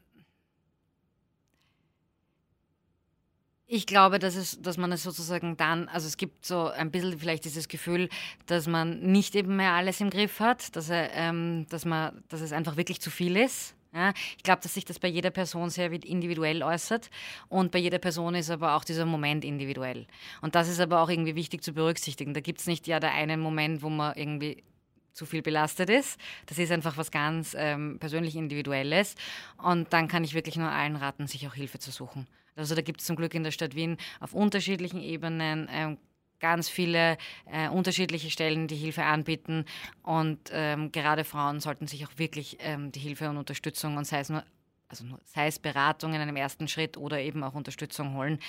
Ich 3.72 3.86
glaube, 3.86 4.18
dass, 4.18 4.34
es, 4.34 4.60
dass 4.60 4.78
man 4.78 4.90
es 4.90 5.04
sozusagen 5.04 5.56
dann, 5.56 5.86
also 5.86 6.08
es 6.08 6.16
gibt 6.16 6.44
so 6.44 6.66
ein 6.66 6.90
bisschen 6.90 7.20
vielleicht 7.20 7.44
dieses 7.44 7.68
Gefühl, 7.68 8.08
dass 8.46 8.66
man 8.66 8.98
nicht 8.98 9.36
eben 9.36 9.54
mehr 9.54 9.74
alles 9.74 10.00
im 10.00 10.10
Griff 10.10 10.40
hat, 10.40 10.74
dass, 10.74 10.90
er, 10.90 11.12
ähm, 11.12 11.66
dass, 11.68 11.84
man, 11.84 12.20
dass 12.28 12.40
es 12.40 12.50
einfach 12.50 12.76
wirklich 12.76 13.00
zu 13.00 13.12
viel 13.12 13.36
ist. 13.36 13.76
Ja, 13.94 14.12
ich 14.36 14.42
glaube, 14.42 14.60
dass 14.60 14.74
sich 14.74 14.84
das 14.86 14.98
bei 14.98 15.06
jeder 15.06 15.30
Person 15.30 15.70
sehr 15.70 15.92
individuell 15.92 16.64
äußert 16.64 17.10
und 17.48 17.70
bei 17.70 17.78
jeder 17.78 17.98
Person 17.98 18.34
ist 18.34 18.50
aber 18.50 18.74
auch 18.74 18.82
dieser 18.82 19.06
Moment 19.06 19.44
individuell. 19.44 20.08
Und 20.40 20.56
das 20.56 20.68
ist 20.68 20.80
aber 20.80 21.00
auch 21.00 21.08
irgendwie 21.08 21.36
wichtig 21.36 21.62
zu 21.62 21.72
berücksichtigen. 21.72 22.34
Da 22.34 22.40
gibt 22.40 22.58
es 22.58 22.66
nicht 22.66 22.88
ja 22.88 22.98
der 22.98 23.12
einen 23.12 23.38
Moment, 23.38 23.84
wo 23.84 23.88
man 23.88 24.16
irgendwie 24.16 24.64
zu 25.12 25.26
viel 25.26 25.42
belastet 25.42 25.90
ist. 25.90 26.18
Das 26.46 26.58
ist 26.58 26.72
einfach 26.72 26.96
was 26.96 27.12
ganz 27.12 27.54
ähm, 27.56 27.98
persönlich 28.00 28.34
Individuelles. 28.34 29.14
Und 29.62 29.92
dann 29.92 30.08
kann 30.08 30.24
ich 30.24 30.34
wirklich 30.34 30.56
nur 30.56 30.70
allen 30.70 30.96
raten, 30.96 31.28
sich 31.28 31.46
auch 31.46 31.54
Hilfe 31.54 31.78
zu 31.78 31.92
suchen. 31.92 32.26
Also 32.56 32.74
da 32.74 32.82
gibt 32.82 33.00
es 33.00 33.06
zum 33.06 33.16
Glück 33.16 33.34
in 33.34 33.44
der 33.44 33.50
Stadt 33.50 33.74
Wien 33.74 33.96
auf 34.20 34.34
unterschiedlichen 34.34 35.00
Ebenen 35.00 35.68
ähm, 35.70 35.98
ganz 36.40 36.68
viele 36.68 37.18
äh, 37.52 37.68
unterschiedliche 37.68 38.30
Stellen, 38.30 38.66
die 38.66 38.76
Hilfe 38.76 39.04
anbieten. 39.04 39.64
Und 40.02 40.38
ähm, 40.52 40.90
gerade 40.90 41.24
Frauen 41.24 41.60
sollten 41.60 41.86
sich 41.86 42.06
auch 42.06 42.12
wirklich 42.16 42.58
ähm, 42.60 42.92
die 42.92 43.00
Hilfe 43.00 43.28
und 43.28 43.36
Unterstützung 43.36 43.96
und 43.96 44.06
sei 44.06 44.20
es 44.20 44.28
nur 44.28 44.42
also 44.90 45.04
nur, 45.04 45.20
sei 45.24 45.46
es 45.46 45.60
Beratung 45.60 46.14
in 46.14 46.20
einem 46.20 46.34
ersten 46.34 46.66
Schritt 46.66 46.96
oder 46.96 47.20
eben 47.20 47.44
auch 47.44 47.54
Unterstützung 47.54 48.16
holen, 48.16 48.40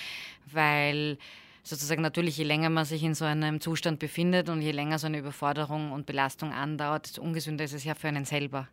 weil 0.46 1.16
sozusagen 1.62 2.02
natürlich, 2.02 2.36
je 2.36 2.44
länger 2.44 2.68
man 2.68 2.84
sich 2.84 3.02
in 3.04 3.14
so 3.14 3.24
einem 3.24 3.60
Zustand 3.60 4.00
befindet 4.00 4.48
und 4.48 4.60
je 4.60 4.72
länger 4.72 4.98
so 4.98 5.06
eine 5.06 5.18
Überforderung 5.18 5.92
und 5.92 6.06
Belastung 6.06 6.52
andauert, 6.52 7.06
desto 7.06 7.22
ungesünder 7.22 7.64
ist 7.64 7.74
es 7.74 7.84
ja 7.84 7.94
für 7.94 8.08
einen 8.08 8.24
selber. 8.24 8.68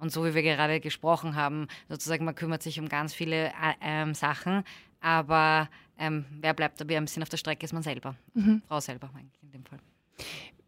Und 0.00 0.10
so 0.10 0.24
wie 0.24 0.34
wir 0.34 0.42
gerade 0.42 0.80
gesprochen 0.80 1.36
haben, 1.36 1.68
sozusagen, 1.88 2.24
man 2.24 2.34
kümmert 2.34 2.62
sich 2.62 2.80
um 2.80 2.88
ganz 2.88 3.14
viele 3.14 3.48
äh, 3.48 3.74
ähm, 3.82 4.14
Sachen, 4.14 4.64
aber 5.00 5.68
ähm, 5.98 6.24
wer 6.40 6.54
bleibt 6.54 6.80
dabei 6.80 6.96
ein 6.96 7.04
bisschen 7.04 7.22
auf 7.22 7.28
der 7.28 7.36
Strecke, 7.36 7.64
ist 7.64 7.72
man 7.72 7.82
selber. 7.82 8.16
Mhm. 8.34 8.62
Frau 8.66 8.80
selber 8.80 9.10
eigentlich 9.14 9.42
in 9.42 9.50
dem 9.52 9.64
Fall. 9.64 9.78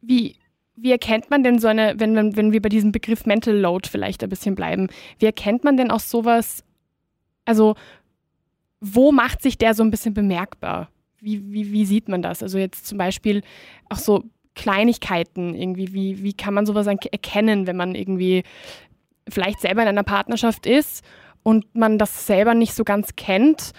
Wie, 0.02 0.36
wie 0.76 0.90
erkennt 0.90 1.30
man 1.30 1.42
denn 1.42 1.58
so 1.58 1.68
eine, 1.68 1.94
wenn, 1.98 2.14
wenn, 2.14 2.36
wenn 2.36 2.52
wir 2.52 2.60
bei 2.60 2.68
diesem 2.68 2.92
Begriff 2.92 3.24
Mental 3.24 3.56
Load 3.56 3.88
vielleicht 3.88 4.22
ein 4.22 4.28
bisschen 4.28 4.54
bleiben, 4.54 4.88
wie 5.18 5.26
erkennt 5.26 5.64
man 5.64 5.78
denn 5.78 5.90
auch 5.90 6.00
sowas, 6.00 6.62
also 7.46 7.74
wo 8.80 9.12
macht 9.12 9.40
sich 9.40 9.56
der 9.56 9.74
so 9.74 9.82
ein 9.82 9.90
bisschen 9.90 10.12
bemerkbar? 10.12 10.90
Wie, 11.20 11.52
wie, 11.52 11.72
wie 11.72 11.86
sieht 11.86 12.08
man 12.08 12.20
das? 12.20 12.42
Also 12.42 12.58
jetzt 12.58 12.86
zum 12.86 12.98
Beispiel 12.98 13.42
auch 13.88 13.98
so 13.98 14.24
Kleinigkeiten 14.54 15.54
irgendwie, 15.54 15.94
wie, 15.94 16.22
wie 16.22 16.34
kann 16.34 16.52
man 16.52 16.66
sowas 16.66 16.86
erkennen, 16.86 17.66
wenn 17.66 17.76
man 17.76 17.94
irgendwie 17.94 18.42
vielleicht 19.29 19.61
selber 19.61 19.83
in 19.83 19.88
einer 19.88 20.02
Partnerschaft 20.02 20.67
ist 20.67 21.05
und 21.43 21.75
man 21.75 21.99
das 21.99 22.26
selber 22.26 22.55
nicht 22.55 22.75
so 22.75 22.85
ganz 22.85 23.17
kennt, 23.17 23.73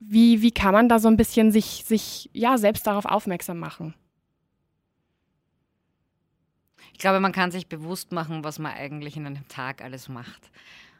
Wie, 0.00 0.42
wie 0.42 0.52
kann 0.52 0.72
man 0.72 0.88
da 0.88 1.00
so 1.00 1.08
ein 1.08 1.16
bisschen 1.16 1.50
sich, 1.50 1.82
sich 1.84 2.30
ja, 2.32 2.56
selbst 2.56 2.86
darauf 2.86 3.04
aufmerksam 3.04 3.58
machen? 3.58 3.94
Ich 6.92 7.00
glaube, 7.00 7.18
man 7.20 7.32
kann 7.32 7.50
sich 7.50 7.68
bewusst 7.68 8.12
machen, 8.12 8.44
was 8.44 8.58
man 8.58 8.72
eigentlich 8.72 9.16
in 9.16 9.26
einem 9.26 9.48
Tag 9.48 9.82
alles 9.82 10.08
macht. 10.08 10.50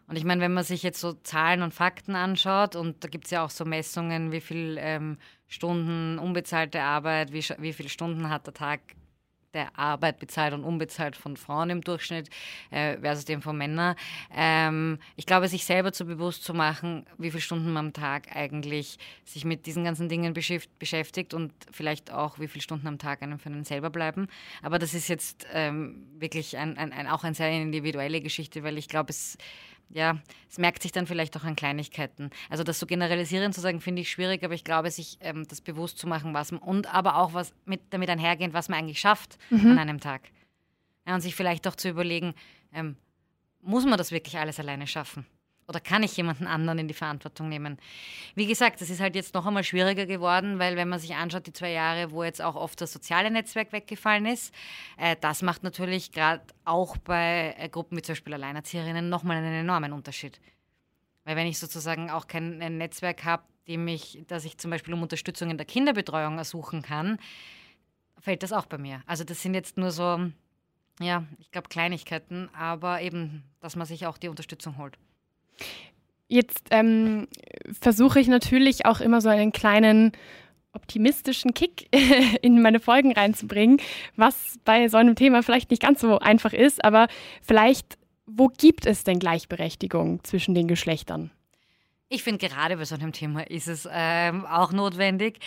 Und 0.08 0.16
ich 0.16 0.24
meine, 0.24 0.40
wenn 0.40 0.54
man 0.54 0.64
sich 0.64 0.82
jetzt 0.82 1.00
so 1.00 1.12
Zahlen 1.12 1.62
und 1.62 1.74
Fakten 1.74 2.16
anschaut, 2.16 2.74
und 2.74 3.04
da 3.04 3.08
gibt 3.08 3.26
es 3.26 3.30
ja 3.30 3.44
auch 3.44 3.50
so 3.50 3.64
Messungen, 3.64 4.32
wie 4.32 4.40
viele 4.40 4.80
ähm, 4.80 5.18
Stunden 5.46 6.18
unbezahlte 6.18 6.82
Arbeit, 6.82 7.32
wie, 7.32 7.44
wie 7.58 7.72
viele 7.72 7.88
Stunden 7.88 8.30
hat 8.30 8.46
der 8.46 8.54
Tag 8.54 8.80
der 9.54 9.78
Arbeit 9.78 10.18
bezahlt 10.18 10.54
und 10.54 10.64
unbezahlt 10.64 11.16
von 11.16 11.36
Frauen 11.36 11.70
im 11.70 11.80
Durchschnitt 11.80 12.28
äh, 12.70 12.98
versus 12.98 13.24
dem 13.24 13.42
von 13.42 13.56
Männern. 13.56 13.96
Ähm, 14.34 14.98
ich 15.16 15.26
glaube, 15.26 15.48
sich 15.48 15.64
selber 15.64 15.92
zu 15.92 16.04
bewusst 16.04 16.44
zu 16.44 16.54
machen, 16.54 17.06
wie 17.16 17.30
viele 17.30 17.40
Stunden 17.40 17.72
man 17.72 17.88
am 17.88 17.92
Tag 17.92 18.36
eigentlich 18.36 18.98
sich 19.24 19.44
mit 19.44 19.66
diesen 19.66 19.84
ganzen 19.84 20.08
Dingen 20.08 20.34
beschäftigt 20.34 21.32
und 21.32 21.52
vielleicht 21.70 22.12
auch, 22.12 22.38
wie 22.38 22.48
viele 22.48 22.62
Stunden 22.62 22.86
am 22.86 22.98
Tag 22.98 23.22
einem 23.22 23.38
für 23.38 23.48
einen 23.48 23.64
selber 23.64 23.90
bleiben. 23.90 24.28
Aber 24.62 24.78
das 24.78 24.94
ist 24.94 25.08
jetzt 25.08 25.46
ähm, 25.52 26.06
wirklich 26.18 26.56
ein, 26.56 26.76
ein, 26.76 26.92
ein, 26.92 27.06
auch 27.06 27.24
eine 27.24 27.34
sehr 27.34 27.50
individuelle 27.50 28.20
Geschichte, 28.20 28.62
weil 28.62 28.76
ich 28.78 28.88
glaube, 28.88 29.10
es 29.10 29.38
ja, 29.90 30.18
es 30.50 30.58
merkt 30.58 30.82
sich 30.82 30.92
dann 30.92 31.06
vielleicht 31.06 31.36
auch 31.36 31.44
an 31.44 31.56
Kleinigkeiten. 31.56 32.30
Also 32.50 32.64
das 32.64 32.78
so 32.78 32.86
generalisieren 32.86 33.52
zu 33.52 33.60
sagen, 33.60 33.80
finde 33.80 34.02
ich 34.02 34.10
schwierig, 34.10 34.44
aber 34.44 34.54
ich 34.54 34.64
glaube, 34.64 34.90
sich 34.90 35.18
ähm, 35.20 35.46
das 35.48 35.60
bewusst 35.60 35.98
zu 35.98 36.06
machen, 36.06 36.34
was 36.34 36.52
man, 36.52 36.60
und 36.60 36.92
aber 36.92 37.16
auch 37.16 37.32
was 37.34 37.52
mit, 37.64 37.80
damit 37.90 38.10
einhergehend, 38.10 38.54
was 38.54 38.68
man 38.68 38.80
eigentlich 38.80 39.00
schafft 39.00 39.38
mhm. 39.50 39.72
an 39.72 39.78
einem 39.78 40.00
Tag. 40.00 40.22
Ja, 41.06 41.14
und 41.14 41.20
sich 41.20 41.34
vielleicht 41.34 41.66
auch 41.66 41.74
zu 41.74 41.88
überlegen, 41.88 42.34
ähm, 42.72 42.96
muss 43.62 43.84
man 43.84 43.98
das 43.98 44.12
wirklich 44.12 44.38
alles 44.38 44.60
alleine 44.60 44.86
schaffen? 44.86 45.26
Oder 45.68 45.80
kann 45.80 46.02
ich 46.02 46.16
jemanden 46.16 46.46
anderen 46.46 46.78
in 46.78 46.88
die 46.88 46.94
Verantwortung 46.94 47.48
nehmen? 47.48 47.78
Wie 48.34 48.46
gesagt, 48.46 48.80
das 48.80 48.88
ist 48.88 49.00
halt 49.00 49.14
jetzt 49.14 49.34
noch 49.34 49.46
einmal 49.46 49.64
schwieriger 49.64 50.06
geworden, 50.06 50.58
weil 50.58 50.76
wenn 50.76 50.88
man 50.88 50.98
sich 50.98 51.14
anschaut, 51.14 51.46
die 51.46 51.52
zwei 51.52 51.70
Jahre, 51.72 52.10
wo 52.10 52.24
jetzt 52.24 52.40
auch 52.40 52.56
oft 52.56 52.80
das 52.80 52.92
soziale 52.92 53.30
Netzwerk 53.30 53.72
weggefallen 53.72 54.26
ist, 54.26 54.54
äh, 54.96 55.14
das 55.20 55.42
macht 55.42 55.62
natürlich 55.62 56.10
gerade 56.10 56.42
auch 56.64 56.96
bei 56.96 57.54
äh, 57.58 57.68
Gruppen 57.68 57.98
wie 57.98 58.02
zum 58.02 58.14
Beispiel 58.14 58.34
Alleinerzieherinnen 58.34 59.08
nochmal 59.08 59.36
einen 59.36 59.52
enormen 59.52 59.92
Unterschied. 59.92 60.40
Weil 61.24 61.36
wenn 61.36 61.46
ich 61.46 61.58
sozusagen 61.58 62.10
auch 62.10 62.26
kein 62.26 62.56
Netzwerk 62.78 63.24
habe, 63.24 63.42
mich, 63.66 64.24
dass 64.26 64.46
ich 64.46 64.56
zum 64.56 64.70
Beispiel 64.70 64.94
um 64.94 65.02
Unterstützung 65.02 65.50
in 65.50 65.58
der 65.58 65.66
Kinderbetreuung 65.66 66.38
ersuchen 66.38 66.80
kann, 66.80 67.18
fällt 68.18 68.42
das 68.42 68.54
auch 68.54 68.64
bei 68.64 68.78
mir. 68.78 69.02
Also 69.06 69.24
das 69.24 69.42
sind 69.42 69.52
jetzt 69.52 69.76
nur 69.76 69.90
so, 69.90 70.30
ja, 71.00 71.24
ich 71.38 71.50
glaube 71.50 71.68
Kleinigkeiten, 71.68 72.48
aber 72.54 73.02
eben, 73.02 73.44
dass 73.60 73.76
man 73.76 73.86
sich 73.86 74.06
auch 74.06 74.16
die 74.16 74.28
Unterstützung 74.28 74.78
holt. 74.78 74.98
Jetzt 76.28 76.68
ähm, 76.70 77.26
versuche 77.80 78.20
ich 78.20 78.28
natürlich 78.28 78.86
auch 78.86 79.00
immer 79.00 79.20
so 79.20 79.28
einen 79.28 79.52
kleinen 79.52 80.12
optimistischen 80.72 81.54
Kick 81.54 81.88
in 82.42 82.62
meine 82.62 82.80
Folgen 82.80 83.12
reinzubringen, 83.12 83.80
was 84.16 84.58
bei 84.64 84.88
so 84.88 84.96
einem 84.96 85.16
Thema 85.16 85.42
vielleicht 85.42 85.70
nicht 85.70 85.82
ganz 85.82 86.00
so 86.00 86.18
einfach 86.18 86.52
ist, 86.52 86.84
aber 86.84 87.08
vielleicht, 87.42 87.98
wo 88.26 88.48
gibt 88.48 88.86
es 88.86 89.04
denn 89.04 89.18
Gleichberechtigung 89.18 90.22
zwischen 90.24 90.54
den 90.54 90.68
Geschlechtern? 90.68 91.30
Ich 92.10 92.22
finde, 92.22 92.46
gerade 92.46 92.76
bei 92.76 92.84
so 92.84 92.94
einem 92.94 93.12
Thema 93.12 93.42
ist 93.50 93.68
es 93.68 93.88
ähm, 93.90 94.46
auch 94.46 94.72
notwendig. 94.72 95.40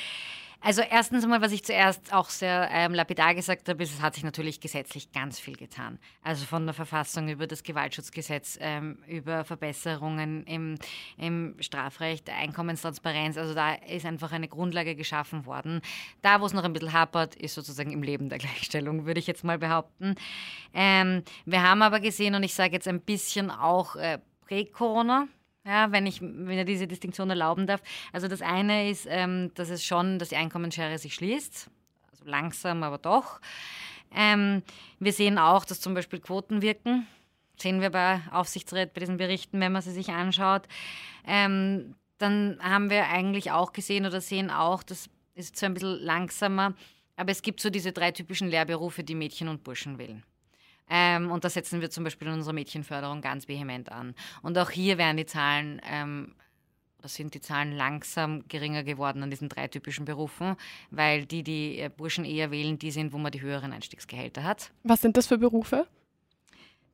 Also 0.63 0.83
erstens 0.83 1.23
einmal, 1.23 1.41
was 1.41 1.51
ich 1.51 1.63
zuerst 1.63 2.13
auch 2.13 2.29
sehr 2.29 2.69
ähm, 2.71 2.93
lapidar 2.93 3.33
gesagt 3.33 3.67
habe, 3.67 3.81
ist, 3.81 3.95
es 3.95 4.01
hat 4.01 4.13
sich 4.13 4.23
natürlich 4.23 4.59
gesetzlich 4.59 5.11
ganz 5.11 5.39
viel 5.39 5.55
getan. 5.55 5.97
Also 6.21 6.45
von 6.45 6.65
der 6.65 6.75
Verfassung 6.75 7.29
über 7.29 7.47
das 7.47 7.63
Gewaltschutzgesetz, 7.63 8.59
ähm, 8.61 8.99
über 9.07 9.43
Verbesserungen 9.43 10.43
im, 10.45 10.77
im 11.17 11.55
Strafrecht, 11.59 12.29
Einkommenstransparenz. 12.29 13.37
Also 13.37 13.55
da 13.55 13.73
ist 13.73 14.05
einfach 14.05 14.31
eine 14.31 14.47
Grundlage 14.47 14.95
geschaffen 14.95 15.47
worden. 15.47 15.81
Da, 16.21 16.41
wo 16.41 16.45
es 16.45 16.53
noch 16.53 16.63
ein 16.63 16.73
bisschen 16.73 16.93
hapert, 16.93 17.35
ist 17.35 17.55
sozusagen 17.55 17.91
im 17.91 18.03
Leben 18.03 18.29
der 18.29 18.37
Gleichstellung, 18.37 19.07
würde 19.07 19.19
ich 19.19 19.25
jetzt 19.25 19.43
mal 19.43 19.57
behaupten. 19.57 20.13
Ähm, 20.75 21.23
wir 21.45 21.63
haben 21.63 21.81
aber 21.81 21.99
gesehen, 21.99 22.35
und 22.35 22.43
ich 22.43 22.53
sage 22.53 22.73
jetzt 22.73 22.87
ein 22.87 23.01
bisschen 23.01 23.49
auch 23.49 23.95
äh, 23.95 24.19
Prä-Corona, 24.47 25.27
ja, 25.65 25.91
wenn 25.91 26.05
ich 26.05 26.21
mir 26.21 26.65
diese 26.65 26.87
Distinktion 26.87 27.29
erlauben 27.29 27.67
darf. 27.67 27.81
Also 28.11 28.27
das 28.27 28.41
eine 28.41 28.89
ist, 28.89 29.07
ähm, 29.09 29.51
dass 29.55 29.69
es 29.69 29.83
schon, 29.83 30.19
dass 30.19 30.29
die 30.29 30.35
Einkommensschere 30.35 30.97
sich 30.97 31.13
schließt. 31.13 31.69
Also 32.11 32.25
langsam, 32.25 32.83
aber 32.83 32.97
doch. 32.97 33.39
Ähm, 34.13 34.63
wir 34.99 35.13
sehen 35.13 35.37
auch, 35.37 35.65
dass 35.65 35.79
zum 35.79 35.93
Beispiel 35.93 36.19
Quoten 36.19 36.61
wirken. 36.61 37.07
Sehen 37.57 37.81
wir 37.81 37.91
bei 37.91 38.21
Aufsichtsräten, 38.31 38.93
bei 38.93 38.99
diesen 39.01 39.17
Berichten, 39.17 39.59
wenn 39.59 39.71
man 39.71 39.81
sie 39.81 39.91
sich 39.91 40.09
anschaut. 40.09 40.63
Ähm, 41.25 41.95
dann 42.17 42.57
haben 42.61 42.89
wir 42.89 43.07
eigentlich 43.07 43.51
auch 43.51 43.73
gesehen 43.73 44.05
oder 44.05 44.21
sehen 44.21 44.49
auch, 44.49 44.83
das 44.83 45.09
ist 45.35 45.55
zwar 45.55 45.69
ein 45.69 45.73
bisschen 45.73 45.99
langsamer, 45.99 46.73
aber 47.15 47.31
es 47.31 47.41
gibt 47.41 47.59
so 47.59 47.69
diese 47.69 47.91
drei 47.91 48.11
typischen 48.11 48.49
Lehrberufe, 48.49 49.03
die 49.03 49.15
Mädchen 49.15 49.47
und 49.47 49.63
Burschen 49.63 49.97
wählen. 49.97 50.23
Ähm, 50.93 51.31
und 51.31 51.45
da 51.45 51.49
setzen 51.49 51.79
wir 51.79 51.89
zum 51.89 52.03
Beispiel 52.03 52.27
in 52.27 52.33
unserer 52.33 52.53
Mädchenförderung 52.53 53.21
ganz 53.21 53.47
vehement 53.47 53.89
an. 53.89 54.13
Und 54.41 54.57
auch 54.57 54.69
hier 54.69 54.97
werden 54.97 55.15
die 55.15 55.25
Zahlen 55.25 55.81
ähm, 55.89 56.35
oder 56.99 57.07
sind 57.07 57.33
die 57.33 57.39
Zahlen 57.39 57.71
langsam 57.71 58.43
geringer 58.49 58.83
geworden 58.83 59.23
an 59.23 59.29
diesen 59.29 59.47
drei 59.47 59.69
typischen 59.69 60.03
Berufen, 60.03 60.57
weil 60.91 61.25
die, 61.25 61.43
die 61.43 61.79
äh, 61.79 61.89
Burschen 61.89 62.25
eher 62.25 62.51
wählen, 62.51 62.77
die 62.77 62.91
sind, 62.91 63.13
wo 63.13 63.17
man 63.17 63.31
die 63.31 63.41
höheren 63.41 63.71
Einstiegsgehälter 63.71 64.43
hat. 64.43 64.71
Was 64.83 65.01
sind 65.01 65.15
das 65.15 65.27
für 65.27 65.37
Berufe? 65.37 65.87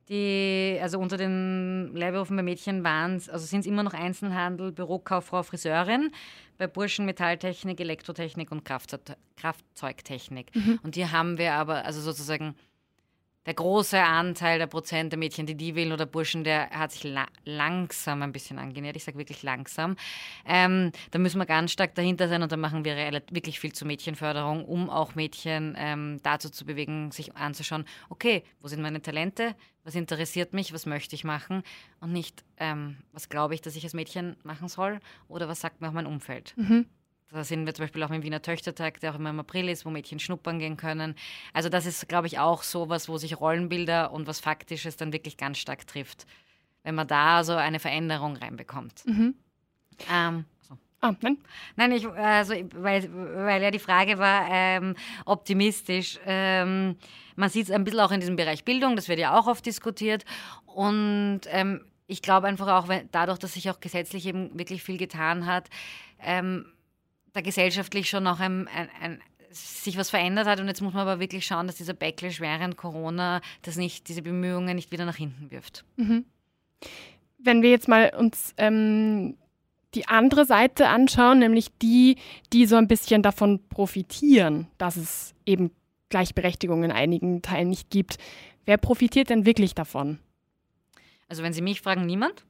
Die, 0.08 0.78
also 0.80 0.98
unter 1.00 1.18
den 1.18 1.94
Lehrberufen 1.94 2.36
bei 2.36 2.42
Mädchen 2.42 2.84
waren 2.84 3.16
es, 3.16 3.28
also 3.28 3.44
sind 3.44 3.60
es 3.60 3.66
immer 3.66 3.82
noch 3.82 3.92
Einzelhandel, 3.92 4.72
Bürokauffrau, 4.72 5.42
Friseurin, 5.42 6.12
bei 6.56 6.66
Burschen 6.66 7.04
Metalltechnik, 7.04 7.78
Elektrotechnik 7.78 8.50
und 8.50 8.64
Kraftzeugtechnik. 8.64 10.54
Mhm. 10.54 10.78
Und 10.82 10.94
hier 10.94 11.12
haben 11.12 11.36
wir 11.36 11.54
aber, 11.54 11.84
also 11.84 12.00
sozusagen 12.00 12.54
der 13.48 13.54
große 13.54 13.98
Anteil 13.98 14.58
der 14.58 14.66
Prozent 14.66 15.10
der 15.10 15.18
Mädchen, 15.18 15.46
die 15.46 15.54
die 15.54 15.74
wählen 15.74 15.92
oder 15.92 16.04
Burschen, 16.04 16.44
der 16.44 16.68
hat 16.68 16.92
sich 16.92 17.04
la 17.04 17.26
langsam 17.46 18.20
ein 18.20 18.30
bisschen 18.30 18.58
angenähert. 18.58 18.96
Ich 18.96 19.04
sage 19.04 19.16
wirklich 19.16 19.42
langsam. 19.42 19.96
Ähm, 20.44 20.92
da 21.12 21.18
müssen 21.18 21.38
wir 21.38 21.46
ganz 21.46 21.72
stark 21.72 21.94
dahinter 21.94 22.28
sein 22.28 22.42
und 22.42 22.52
da 22.52 22.58
machen 22.58 22.84
wir 22.84 22.94
wirklich 23.30 23.58
viel 23.58 23.72
zur 23.72 23.86
Mädchenförderung, 23.86 24.66
um 24.66 24.90
auch 24.90 25.14
Mädchen 25.14 25.74
ähm, 25.78 26.20
dazu 26.22 26.50
zu 26.50 26.66
bewegen, 26.66 27.10
sich 27.10 27.36
anzuschauen, 27.36 27.86
okay, 28.10 28.42
wo 28.60 28.68
sind 28.68 28.82
meine 28.82 29.00
Talente, 29.00 29.54
was 29.82 29.94
interessiert 29.94 30.52
mich, 30.52 30.74
was 30.74 30.84
möchte 30.84 31.14
ich 31.14 31.24
machen 31.24 31.62
und 32.00 32.12
nicht, 32.12 32.44
ähm, 32.58 32.98
was 33.12 33.30
glaube 33.30 33.54
ich, 33.54 33.62
dass 33.62 33.76
ich 33.76 33.84
als 33.84 33.94
Mädchen 33.94 34.36
machen 34.42 34.68
soll 34.68 35.00
oder 35.26 35.48
was 35.48 35.62
sagt 35.62 35.80
mir 35.80 35.88
auch 35.88 35.92
mein 35.92 36.04
Umfeld. 36.04 36.52
Mhm. 36.58 36.84
Da 37.30 37.44
sind 37.44 37.66
wir 37.66 37.74
zum 37.74 37.84
Beispiel 37.84 38.02
auch 38.02 38.10
im 38.10 38.22
Wiener 38.22 38.40
Töchtertag, 38.40 39.00
der 39.00 39.12
auch 39.12 39.18
immer 39.18 39.30
im 39.30 39.40
April 39.40 39.68
ist, 39.68 39.84
wo 39.84 39.90
Mädchen 39.90 40.18
schnuppern 40.18 40.58
gehen 40.58 40.78
können. 40.78 41.14
Also 41.52 41.68
das 41.68 41.84
ist, 41.84 42.08
glaube 42.08 42.26
ich, 42.26 42.38
auch 42.38 42.62
so 42.62 42.88
was, 42.88 43.08
wo 43.08 43.18
sich 43.18 43.38
Rollenbilder 43.38 44.12
und 44.12 44.26
was 44.26 44.40
Faktisches 44.40 44.96
dann 44.96 45.12
wirklich 45.12 45.36
ganz 45.36 45.58
stark 45.58 45.86
trifft. 45.86 46.26
Wenn 46.84 46.94
man 46.94 47.06
da 47.06 47.44
so 47.44 47.54
eine 47.54 47.80
Veränderung 47.80 48.36
reinbekommt. 48.36 49.04
Mhm. 49.04 49.34
Ähm, 50.10 50.44
so. 50.60 50.78
Ah, 51.00 51.14
nein? 51.20 51.36
Nein, 51.76 51.92
ich, 51.92 52.08
also, 52.08 52.54
weil, 52.74 53.10
weil 53.12 53.62
ja 53.62 53.70
die 53.70 53.78
Frage 53.78 54.18
war, 54.18 54.48
ähm, 54.50 54.94
optimistisch. 55.26 56.18
Ähm, 56.24 56.96
man 57.36 57.50
sieht 57.50 57.66
es 57.66 57.70
ein 57.70 57.84
bisschen 57.84 58.00
auch 58.00 58.10
in 58.10 58.20
diesem 58.20 58.36
Bereich 58.36 58.64
Bildung, 58.64 58.96
das 58.96 59.08
wird 59.08 59.18
ja 59.18 59.38
auch 59.38 59.46
oft 59.46 59.66
diskutiert. 59.66 60.24
Und 60.64 61.42
ähm, 61.48 61.84
ich 62.06 62.22
glaube 62.22 62.46
einfach 62.46 62.68
auch, 62.68 62.88
wenn, 62.88 63.08
dadurch, 63.12 63.38
dass 63.38 63.52
sich 63.52 63.68
auch 63.70 63.80
gesetzlich 63.80 64.24
eben 64.26 64.58
wirklich 64.58 64.82
viel 64.82 64.96
getan 64.96 65.44
hat, 65.44 65.68
ähm, 66.20 66.64
da 67.38 67.42
gesellschaftlich 67.42 68.10
schon 68.10 68.24
noch 68.24 68.40
ein, 68.40 68.68
ein, 68.68 68.88
ein, 69.00 69.20
sich 69.50 69.96
was 69.96 70.10
verändert 70.10 70.46
hat. 70.46 70.60
Und 70.60 70.68
jetzt 70.68 70.82
muss 70.82 70.92
man 70.92 71.02
aber 71.02 71.20
wirklich 71.20 71.46
schauen, 71.46 71.66
dass 71.66 71.76
dieser 71.76 71.94
Backlash 71.94 72.40
während 72.40 72.76
Corona 72.76 73.40
das 73.62 73.76
nicht, 73.76 74.08
diese 74.08 74.22
Bemühungen 74.22 74.74
nicht 74.74 74.92
wieder 74.92 75.04
nach 75.04 75.16
hinten 75.16 75.50
wirft. 75.50 75.84
Mhm. 75.96 76.24
Wenn 77.38 77.62
wir 77.62 77.70
jetzt 77.70 77.88
mal 77.88 78.12
uns 78.16 78.52
ähm, 78.56 79.36
die 79.94 80.08
andere 80.08 80.44
Seite 80.44 80.88
anschauen, 80.88 81.38
nämlich 81.38 81.68
die, 81.80 82.16
die 82.52 82.66
so 82.66 82.76
ein 82.76 82.88
bisschen 82.88 83.22
davon 83.22 83.60
profitieren, 83.68 84.66
dass 84.76 84.96
es 84.96 85.34
eben 85.46 85.70
Gleichberechtigung 86.08 86.84
in 86.84 86.92
einigen 86.92 87.42
Teilen 87.42 87.70
nicht 87.70 87.90
gibt. 87.90 88.18
Wer 88.64 88.76
profitiert 88.76 89.30
denn 89.30 89.46
wirklich 89.46 89.74
davon? 89.74 90.18
Also 91.28 91.42
wenn 91.42 91.52
Sie 91.52 91.62
mich 91.62 91.80
fragen, 91.80 92.06
niemand 92.06 92.44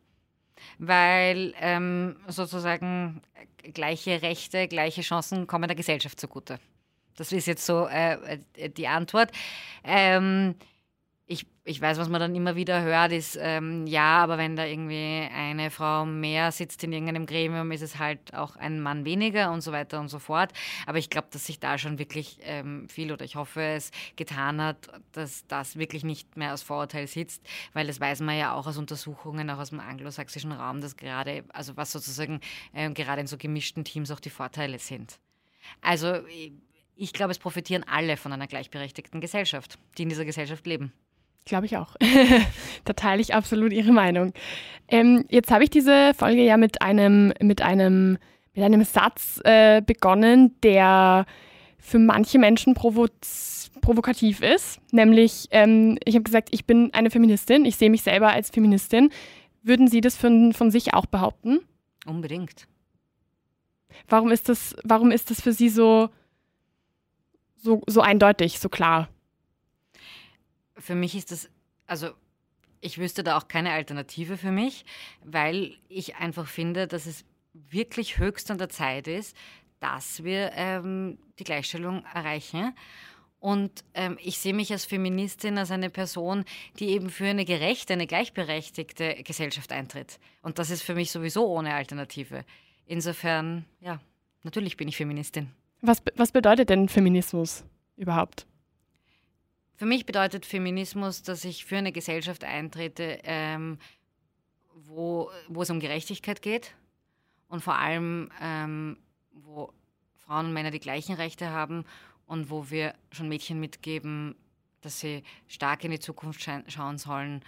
weil 0.79 1.55
ähm, 1.61 2.17
sozusagen 2.29 3.23
gleiche 3.75 4.23
Rechte, 4.23 4.69
gleiche 4.69 5.03
Chancen 5.03 5.47
kommen 5.47 5.69
der 5.69 5.77
Gesellschaft 5.77 6.21
zugute. 6.21 6.59
Das 7.17 7.33
ist 7.33 7.47
jetzt 7.47 7.67
so 7.67 7.87
äh, 7.87 8.39
die 8.77 8.87
Antwort. 8.87 9.33
Ähm, 9.83 10.55
ich, 11.31 11.47
ich 11.65 11.79
weiß, 11.79 11.99
was 11.99 12.09
man 12.09 12.21
dann 12.21 12.35
immer 12.35 12.57
wieder 12.57 12.81
hört, 12.81 13.13
ist, 13.13 13.39
ähm, 13.39 13.87
ja, 13.87 14.17
aber 14.23 14.39
wenn 14.39 14.57
da 14.57 14.65
irgendwie 14.65 15.29
eine 15.31 15.71
Frau 15.71 16.07
mehr 16.07 16.51
sitzt 16.53 16.83
in 16.85 16.93
irgendeinem 16.93 17.27
Gremium, 17.27 17.71
ist 17.71 17.83
es 17.83 17.99
halt 17.99 18.35
auch 18.35 18.57
ein 18.57 18.81
Mann 18.81 19.05
weniger 19.05 19.53
und 19.53 19.61
so 19.61 19.71
weiter 19.71 20.01
und 20.01 20.09
so 20.09 20.19
fort. 20.19 20.55
Aber 20.87 20.97
ich 20.97 21.11
glaube, 21.11 21.29
dass 21.31 21.45
sich 21.45 21.61
da 21.61 21.77
schon 21.77 21.99
wirklich 21.99 22.39
ähm, 22.45 22.89
viel 22.89 23.13
oder 23.13 23.27
ich 23.27 23.37
hoffe 23.37 23.61
es 23.61 23.91
getan 24.17 24.63
hat, 24.63 24.89
dass 25.13 25.47
das 25.47 25.77
wirklich 25.77 26.03
nicht 26.03 26.39
mehr 26.39 26.51
als 26.51 26.63
Vorurteil 26.63 27.07
sitzt, 27.07 27.47
weil 27.75 27.87
das 27.87 28.01
weiß 28.01 28.21
man 28.21 28.39
ja 28.39 28.55
auch 28.55 28.67
aus 28.67 28.79
Untersuchungen, 28.79 29.51
auch 29.51 29.59
aus 29.59 29.69
dem 29.69 29.81
anglosächsischen 29.81 30.53
Raum, 30.53 30.81
dass 30.81 30.97
gerade, 30.97 31.45
also 31.51 31.77
was 31.77 31.93
sozusagen 31.93 32.41
ähm, 32.73 32.95
gerade 32.95 33.21
in 33.21 33.27
so 33.27 33.37
gemischten 33.37 33.85
Teams 33.85 34.11
auch 34.11 34.21
die 34.21 34.31
Vorteile 34.31 34.79
sind. 34.79 35.19
Also 35.83 36.21
ich 36.97 37.13
glaube, 37.13 37.33
es 37.33 37.39
profitieren 37.39 37.85
alle 37.85 38.17
von 38.17 38.33
einer 38.33 38.47
gleichberechtigten 38.47 39.21
Gesellschaft, 39.21 39.79
die 39.99 40.05
in 40.05 40.09
dieser 40.09 40.25
Gesellschaft 40.25 40.67
leben. 40.67 40.95
Glaube 41.45 41.67
ich 41.67 41.77
auch. 41.77 41.97
da 42.85 42.93
teile 42.93 43.21
ich 43.21 43.35
absolut 43.35 43.73
Ihre 43.73 43.93
Meinung. 43.93 44.33
Ähm, 44.89 45.25
jetzt 45.29 45.51
habe 45.51 45.65
ich 45.65 45.71
diese 45.71 46.13
Folge 46.15 46.43
ja 46.43 46.57
mit 46.57 46.83
einem, 46.83 47.33
mit 47.41 47.63
einem, 47.63 48.19
mit 48.55 48.65
einem 48.65 48.85
Satz 48.85 49.41
äh, 49.45 49.81
begonnen, 49.81 50.55
der 50.63 51.27
für 51.79 51.99
manche 51.99 52.39
Menschen 52.39 52.75
provo 52.75 53.07
provokativ 53.81 54.43
ist. 54.43 54.81
Nämlich, 54.93 55.49
ähm, 55.51 55.99
ich 56.05 56.15
habe 56.15 56.25
gesagt, 56.25 56.49
ich 56.51 56.67
bin 56.67 56.93
eine 56.93 57.11
Feministin, 57.11 57.65
ich 57.65 57.77
sehe 57.77 57.91
mich 57.91 58.03
selber 58.03 58.31
als 58.31 58.51
Feministin. 58.51 59.11
Würden 59.63 59.89
Sie 59.89 60.01
das 60.01 60.17
von, 60.17 60.53
von 60.53 60.71
sich 60.71 60.95
auch 60.95 61.07
behaupten? 61.07 61.61
Unbedingt. 62.07 62.67
Warum 64.09 64.31
ist 64.31 64.49
das, 64.49 64.77
warum 64.85 65.11
ist 65.11 65.31
das 65.31 65.41
für 65.41 65.53
Sie 65.53 65.69
so, 65.69 66.11
so, 67.57 67.83
so 67.87 68.01
eindeutig, 68.01 68.59
so 68.59 68.69
klar? 68.69 69.09
Für 70.79 70.95
mich 70.95 71.15
ist 71.15 71.33
das, 71.33 71.51
also 71.87 72.11
ich 72.81 72.99
wüsste 72.99 73.23
da 73.23 73.37
auch 73.37 73.49
keine 73.49 73.73
Alternative 73.73 74.37
für 74.37 74.53
mich, 74.53 74.85
weil 75.25 75.77
ich 75.89 76.17
einfach 76.17 76.47
finde, 76.47 76.87
dass 76.87 77.07
es 77.07 77.25
wirklich 77.53 78.19
höchst 78.19 78.51
an 78.51 78.59
der 78.59 78.69
Zeit 78.69 79.09
ist, 79.09 79.37
dass 79.81 80.25
wir 80.25 80.53
ähm, 80.55 81.19
die 81.39 81.45
Gleichstellung 81.45 82.05
erreichen. 82.15 82.75
Und 83.41 83.85
ähm, 83.95 84.19
ich 84.21 84.39
sehe 84.39 84.55
mich 84.55 84.73
als 84.73 84.85
Feministin, 84.85 85.59
als 85.59 85.71
eine 85.71 85.91
Person, 85.91 86.45
die 86.81 86.89
eben 86.89 87.09
für 87.09 87.27
eine 87.27 87.45
gerechte, 87.45 87.93
eine 87.93 88.07
gleichberechtigte 88.07 89.23
Gesellschaft 89.23 89.71
eintritt. 89.73 90.19
Und 90.43 90.59
das 90.59 90.71
ist 90.71 90.83
für 90.83 90.95
mich 90.95 91.13
sowieso 91.13 91.47
ohne 91.47 91.75
Alternative. 91.75 92.45
Insofern, 92.87 93.65
ja, 93.81 94.01
natürlich 94.43 94.77
bin 94.77 94.89
ich 94.89 94.97
Feministin. 94.97 95.51
Was, 95.83 96.03
was 96.17 96.33
bedeutet 96.33 96.71
denn 96.71 96.89
Feminismus 96.89 97.65
überhaupt? 97.97 98.47
Für 99.79 99.87
mich 99.87 100.07
bedeutet 100.07 100.45
Feminismus, 100.45 101.23
dass 101.23 101.45
ich 101.45 101.65
für 101.65 101.77
eine 101.77 101.93
Gesellschaft 101.93 102.43
eintrete, 102.43 103.21
ähm, 103.23 103.79
wo, 104.75 105.31
wo 105.47 105.63
es 105.63 105.71
um 105.71 105.79
Gerechtigkeit 105.79 106.43
geht 106.43 106.75
und 107.47 107.63
vor 107.63 107.77
allem, 107.77 108.29
ähm, 108.43 108.99
wo 109.31 109.73
Frauen 110.17 110.47
und 110.47 110.53
Männer 110.53 110.73
die 110.73 110.81
gleichen 110.81 111.15
Rechte 111.15 111.51
haben 111.51 111.85
und 112.27 112.51
wo 112.51 112.71
wir 112.71 112.93
schon 113.13 113.29
Mädchen 113.29 113.61
mitgeben, 113.61 114.35
dass 114.81 114.99
sie 114.99 115.23
stark 115.47 115.85
in 115.85 115.93
die 115.93 116.01
Zukunft 116.01 116.45
schauen 116.67 116.99
sollen 116.99 117.45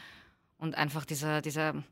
und 0.56 0.76
einfach 0.76 1.04
dieser, 1.04 1.42
dieser 1.42 1.82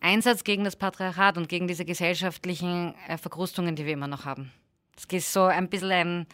Einsatz 0.00 0.44
gegen 0.44 0.64
das 0.64 0.76
Patriarchat 0.76 1.38
und 1.38 1.48
gegen 1.48 1.66
diese 1.66 1.86
gesellschaftlichen 1.86 2.94
äh, 3.08 3.16
Verkrustungen, 3.16 3.74
die 3.74 3.86
wir 3.86 3.94
immer 3.94 4.06
noch 4.06 4.26
haben. 4.26 4.52
Das 4.96 5.06
ist 5.10 5.32
so 5.32 5.44
ein 5.44 5.70
bisschen 5.70 5.92
ein 5.92 6.26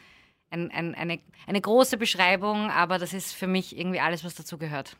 ein, 0.51 0.71
ein, 0.71 0.95
eine, 0.95 1.19
eine 1.47 1.61
große 1.61 1.97
Beschreibung, 1.97 2.71
aber 2.71 2.99
das 2.99 3.13
ist 3.13 3.33
für 3.33 3.47
mich 3.47 3.77
irgendwie 3.77 4.01
alles, 4.01 4.25
was 4.25 4.35
dazu 4.35 4.59
gehört. 4.59 4.97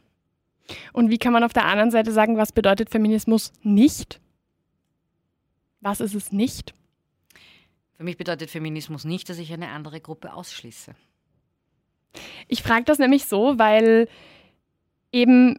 Und 0.93 1.11
wie 1.11 1.19
kann 1.19 1.33
man 1.33 1.45
auf 1.45 1.53
der 1.53 1.65
anderen 1.65 1.91
Seite 1.91 2.13
sagen, 2.13 2.37
was 2.37 2.53
bedeutet 2.53 2.91
Feminismus 2.91 3.53
nicht? 3.63 4.21
Was 5.81 6.01
ist 6.01 6.15
es 6.15 6.33
nicht? 6.33 6.75
Für 7.97 8.05
mich 8.05 8.17
bedeutet 8.17 8.51
Feminismus 8.51 9.05
nicht, 9.05 9.29
dass 9.29 9.39
ich 9.39 9.53
eine 9.53 9.69
andere 9.69 10.01
Gruppe 10.01 10.35
ausschließe. 10.35 10.95
Ich 12.49 12.63
frage 12.63 12.85
das 12.85 12.99
nämlich 12.99 13.27
so, 13.27 13.59
weil 13.59 14.09
eben 15.13 15.59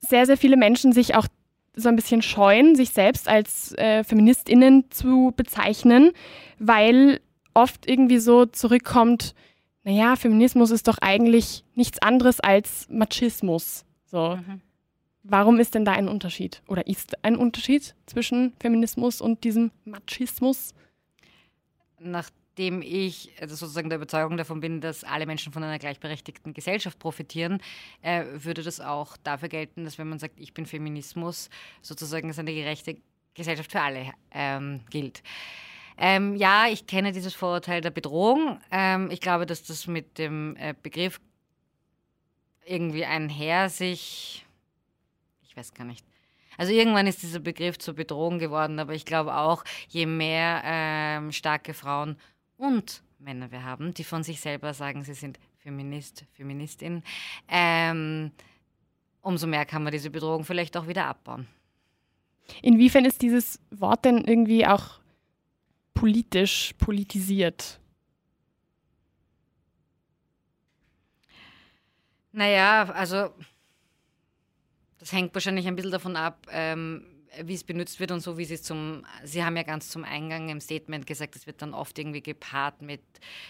sehr, 0.00 0.26
sehr 0.26 0.36
viele 0.36 0.56
Menschen 0.56 0.92
sich 0.92 1.14
auch 1.14 1.26
so 1.74 1.88
ein 1.88 1.96
bisschen 1.96 2.22
scheuen, 2.22 2.74
sich 2.74 2.90
selbst 2.90 3.28
als 3.28 3.72
äh, 3.78 4.02
Feministinnen 4.02 4.90
zu 4.90 5.32
bezeichnen, 5.36 6.12
weil 6.58 7.20
oft 7.58 7.88
irgendwie 7.88 8.18
so 8.18 8.46
zurückkommt, 8.46 9.34
naja, 9.82 10.16
Feminismus 10.16 10.70
ist 10.70 10.86
doch 10.86 10.98
eigentlich 10.98 11.64
nichts 11.74 12.00
anderes 12.00 12.40
als 12.40 12.86
Machismus. 12.90 13.84
So. 14.06 14.36
Mhm. 14.36 14.60
Warum 15.22 15.58
ist 15.58 15.74
denn 15.74 15.84
da 15.84 15.92
ein 15.92 16.08
Unterschied? 16.08 16.62
Oder 16.68 16.86
ist 16.86 17.22
ein 17.24 17.36
Unterschied 17.36 17.94
zwischen 18.06 18.54
Feminismus 18.60 19.20
und 19.20 19.44
diesem 19.44 19.70
Machismus? 19.84 20.72
Nachdem 21.98 22.80
ich 22.80 23.32
also 23.40 23.56
sozusagen 23.56 23.88
der 23.88 23.96
Überzeugung 23.96 24.36
davon 24.36 24.60
bin, 24.60 24.80
dass 24.80 25.04
alle 25.04 25.26
Menschen 25.26 25.52
von 25.52 25.62
einer 25.62 25.78
gleichberechtigten 25.78 26.54
Gesellschaft 26.54 26.98
profitieren, 26.98 27.60
äh, 28.02 28.24
würde 28.32 28.62
das 28.62 28.80
auch 28.80 29.16
dafür 29.18 29.48
gelten, 29.48 29.84
dass 29.84 29.98
wenn 29.98 30.08
man 30.08 30.18
sagt, 30.18 30.38
ich 30.38 30.54
bin 30.54 30.64
Feminismus, 30.64 31.50
sozusagen 31.82 32.28
als 32.28 32.38
eine 32.38 32.54
gerechte 32.54 32.96
Gesellschaft 33.34 33.72
für 33.72 33.80
alle 33.80 34.12
ähm, 34.32 34.80
gilt. 34.90 35.22
Ähm, 35.98 36.36
ja, 36.36 36.66
ich 36.68 36.86
kenne 36.86 37.12
dieses 37.12 37.34
Vorurteil 37.34 37.80
der 37.80 37.90
Bedrohung. 37.90 38.60
Ähm, 38.70 39.10
ich 39.10 39.20
glaube, 39.20 39.46
dass 39.46 39.64
das 39.64 39.86
mit 39.88 40.18
dem 40.18 40.56
äh, 40.56 40.74
Begriff 40.80 41.20
irgendwie 42.64 43.04
einher 43.04 43.68
sich, 43.68 44.46
ich 45.42 45.56
weiß 45.56 45.74
gar 45.74 45.84
nicht. 45.84 46.04
Also 46.56 46.72
irgendwann 46.72 47.06
ist 47.06 47.22
dieser 47.22 47.40
Begriff 47.40 47.78
zur 47.78 47.94
Bedrohung 47.94 48.38
geworden, 48.38 48.78
aber 48.78 48.94
ich 48.94 49.04
glaube 49.04 49.36
auch, 49.36 49.64
je 49.88 50.06
mehr 50.06 50.62
ähm, 50.64 51.32
starke 51.32 51.74
Frauen 51.74 52.16
und 52.56 53.02
Männer 53.18 53.50
wir 53.50 53.64
haben, 53.64 53.94
die 53.94 54.04
von 54.04 54.22
sich 54.22 54.40
selber 54.40 54.74
sagen, 54.74 55.02
sie 55.04 55.14
sind 55.14 55.38
Feminist, 55.58 56.24
Feministin, 56.32 57.02
ähm, 57.48 58.32
umso 59.22 59.46
mehr 59.46 59.66
kann 59.66 59.82
man 59.82 59.92
diese 59.92 60.10
Bedrohung 60.10 60.44
vielleicht 60.44 60.76
auch 60.76 60.86
wieder 60.86 61.06
abbauen. 61.06 61.48
Inwiefern 62.62 63.04
ist 63.04 63.22
dieses 63.22 63.60
Wort 63.70 64.04
denn 64.04 64.24
irgendwie 64.24 64.66
auch 64.66 65.00
politisch 65.98 66.74
politisiert? 66.78 67.80
Naja, 72.30 72.84
also 72.92 73.30
das 75.00 75.12
hängt 75.12 75.34
wahrscheinlich 75.34 75.66
ein 75.66 75.74
bisschen 75.74 75.90
davon 75.90 76.14
ab, 76.14 76.46
ähm, 76.52 77.04
wie 77.42 77.54
es 77.54 77.64
benutzt 77.64 77.98
wird 77.98 78.12
und 78.12 78.20
so, 78.20 78.38
wie 78.38 78.44
Sie 78.44 78.54
es 78.54 78.62
zum, 78.62 79.04
Sie 79.24 79.44
haben 79.44 79.56
ja 79.56 79.64
ganz 79.64 79.90
zum 79.90 80.04
Eingang 80.04 80.48
im 80.50 80.60
Statement 80.60 81.04
gesagt, 81.04 81.34
es 81.34 81.48
wird 81.48 81.62
dann 81.62 81.74
oft 81.74 81.98
irgendwie 81.98 82.22
gepaart 82.22 82.80
mit 82.80 83.02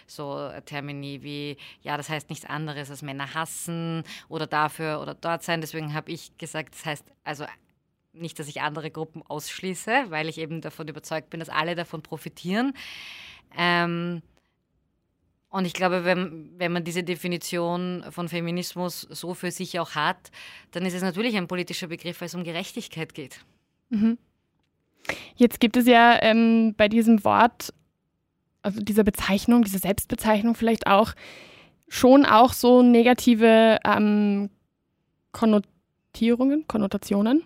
so 0.07 0.51
Termini 0.65 1.23
wie, 1.23 1.59
ja, 1.83 1.99
das 1.99 2.09
heißt 2.09 2.31
nichts 2.31 2.47
anderes 2.47 2.89
als 2.91 3.03
Männer 3.03 3.35
hassen 3.35 4.05
oder 4.31 4.47
dafür 4.47 5.03
oder 5.03 5.15
dort 5.15 5.43
sein. 5.43 5.61
Deswegen 5.61 5.93
habe 5.93 6.11
ich 6.11 6.37
gesagt, 6.39 6.75
das 6.75 6.87
heißt 6.87 7.05
also 7.25 7.45
nicht, 8.13 8.39
dass 8.39 8.49
ich 8.49 8.61
andere 8.61 8.91
Gruppen 8.91 9.23
ausschließe, 9.23 10.07
weil 10.09 10.29
ich 10.29 10.39
eben 10.39 10.61
davon 10.61 10.89
überzeugt 10.89 11.31
bin, 11.31 11.41
dass 11.41 11.49
alle 11.49 11.75
davon 11.75 12.03
profitieren. 12.03 12.75
Ähm, 13.57 14.23
und 15.51 15.65
ich 15.65 15.73
glaube, 15.73 16.05
wenn, 16.05 16.51
wenn 16.59 16.73
man 16.73 16.85
diese 16.85 17.03
Definition 17.03 18.05
von 18.11 18.29
Feminismus 18.29 19.03
so 19.03 19.33
für 19.35 19.51
sich 19.51 19.79
auch 19.81 19.95
hat, 19.95 20.31
dann 20.73 20.85
ist 20.85 20.95
es 20.95 21.03
natürlich 21.03 21.37
ein 21.37 21.49
politischer 21.49 21.87
Begriff, 21.87 22.21
weil 22.21 22.27
es 22.27 22.35
um 22.35 22.45
Gerechtigkeit 22.45 23.15
geht. 23.15 23.41
Mhm. 23.89 24.19
Jetzt 25.37 25.61
gibt 25.61 25.77
es 25.77 25.87
ja 25.87 26.19
ähm, 26.23 26.75
bei 26.77 26.89
diesem 26.89 27.25
Wort, 27.25 27.73
also 28.61 28.81
dieser 28.81 29.05
Bezeichnung, 29.05 29.63
dieser 29.63 29.79
Selbstbezeichnung 29.79 30.55
vielleicht 30.55 30.87
auch, 30.87 31.15
schon 31.89 32.27
auch 32.27 32.53
so 32.53 32.83
negative 32.83 33.79
ähm, 33.87 34.51
Konnotierungen, 35.33 36.69
Konnotationen. 36.69 37.45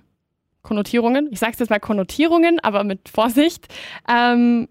Konnotierungen. 0.63 1.29
Ich 1.31 1.41
sage 1.41 1.53
es 1.53 1.59
jetzt 1.59 1.71
mal 1.71 1.81
Konnotierungen, 1.81 2.61
aber 2.61 2.85
mit 2.85 3.09
Vorsicht. 3.09 3.67
Ähm, 4.09 4.69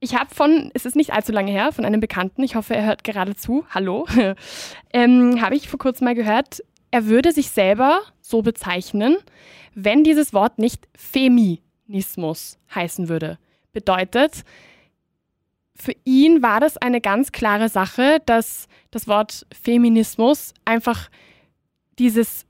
ich 0.00 0.14
habe 0.14 0.34
von, 0.34 0.70
es 0.74 0.86
ist 0.86 0.96
nicht 0.96 1.12
allzu 1.12 1.32
lange 1.32 1.50
her, 1.50 1.72
von 1.72 1.84
einem 1.84 2.00
Bekannten, 2.00 2.42
ich 2.42 2.54
hoffe, 2.54 2.76
er 2.76 2.86
hört 2.86 3.04
gerade 3.04 3.34
zu, 3.34 3.64
hallo, 3.70 4.06
ähm, 4.92 5.40
habe 5.40 5.56
ich 5.56 5.68
vor 5.68 5.78
kurzem 5.78 6.04
mal 6.04 6.14
gehört, 6.14 6.62
er 6.90 7.06
würde 7.06 7.32
sich 7.32 7.50
selber 7.50 8.02
so 8.20 8.42
bezeichnen, 8.42 9.16
wenn 9.74 10.04
dieses 10.04 10.32
Wort 10.32 10.58
nicht 10.58 10.88
Feminismus 10.94 12.58
heißen 12.74 13.08
würde. 13.08 13.38
Bedeutet, 13.72 14.44
für 15.74 15.94
ihn 16.04 16.42
war 16.42 16.60
das 16.60 16.76
eine 16.76 17.00
ganz 17.00 17.32
klare 17.32 17.68
Sache, 17.68 18.20
dass 18.26 18.66
das 18.90 19.06
Wort 19.06 19.46
Feminismus 19.52 20.54
einfach 20.64 21.08
dieses 21.98 22.46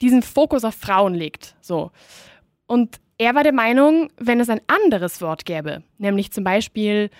diesen 0.00 0.22
Fokus 0.22 0.64
auf 0.64 0.74
Frauen 0.74 1.14
legt. 1.14 1.54
So. 1.60 1.90
Und 2.66 3.00
er 3.18 3.34
war 3.34 3.42
der 3.44 3.52
Meinung, 3.52 4.10
wenn 4.18 4.40
es 4.40 4.48
ein 4.48 4.60
anderes 4.66 5.20
Wort 5.20 5.44
gäbe, 5.44 5.82
nämlich 5.98 6.32
zum 6.32 6.44
Beispiel 6.44 7.10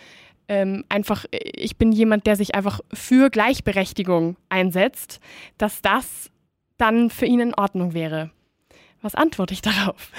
ähm, 0.49 0.85
einfach, 0.89 1.25
ich 1.31 1.77
bin 1.77 1.93
jemand, 1.93 2.27
der 2.27 2.37
sich 2.37 2.55
einfach 2.55 2.81
für 2.93 3.31
Gleichberechtigung 3.31 4.37
einsetzt, 4.49 5.21
dass 5.57 5.81
das 5.83 6.31
dann 6.77 7.11
für 7.11 7.27
ihn 7.27 7.41
in 7.41 7.55
Ordnung 7.55 7.95
wäre. 7.95 8.31
Was 9.01 9.15
antworte 9.15 9.55
ich 9.55 9.63
darauf? 9.63 10.11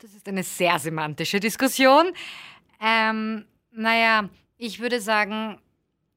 Das 0.00 0.12
ist 0.12 0.28
eine 0.28 0.42
sehr 0.44 0.78
semantische 0.78 1.40
Diskussion. 1.40 2.12
Ähm, 2.80 3.46
naja, 3.72 4.28
ich 4.56 4.80
würde 4.80 5.00
sagen, 5.00 5.58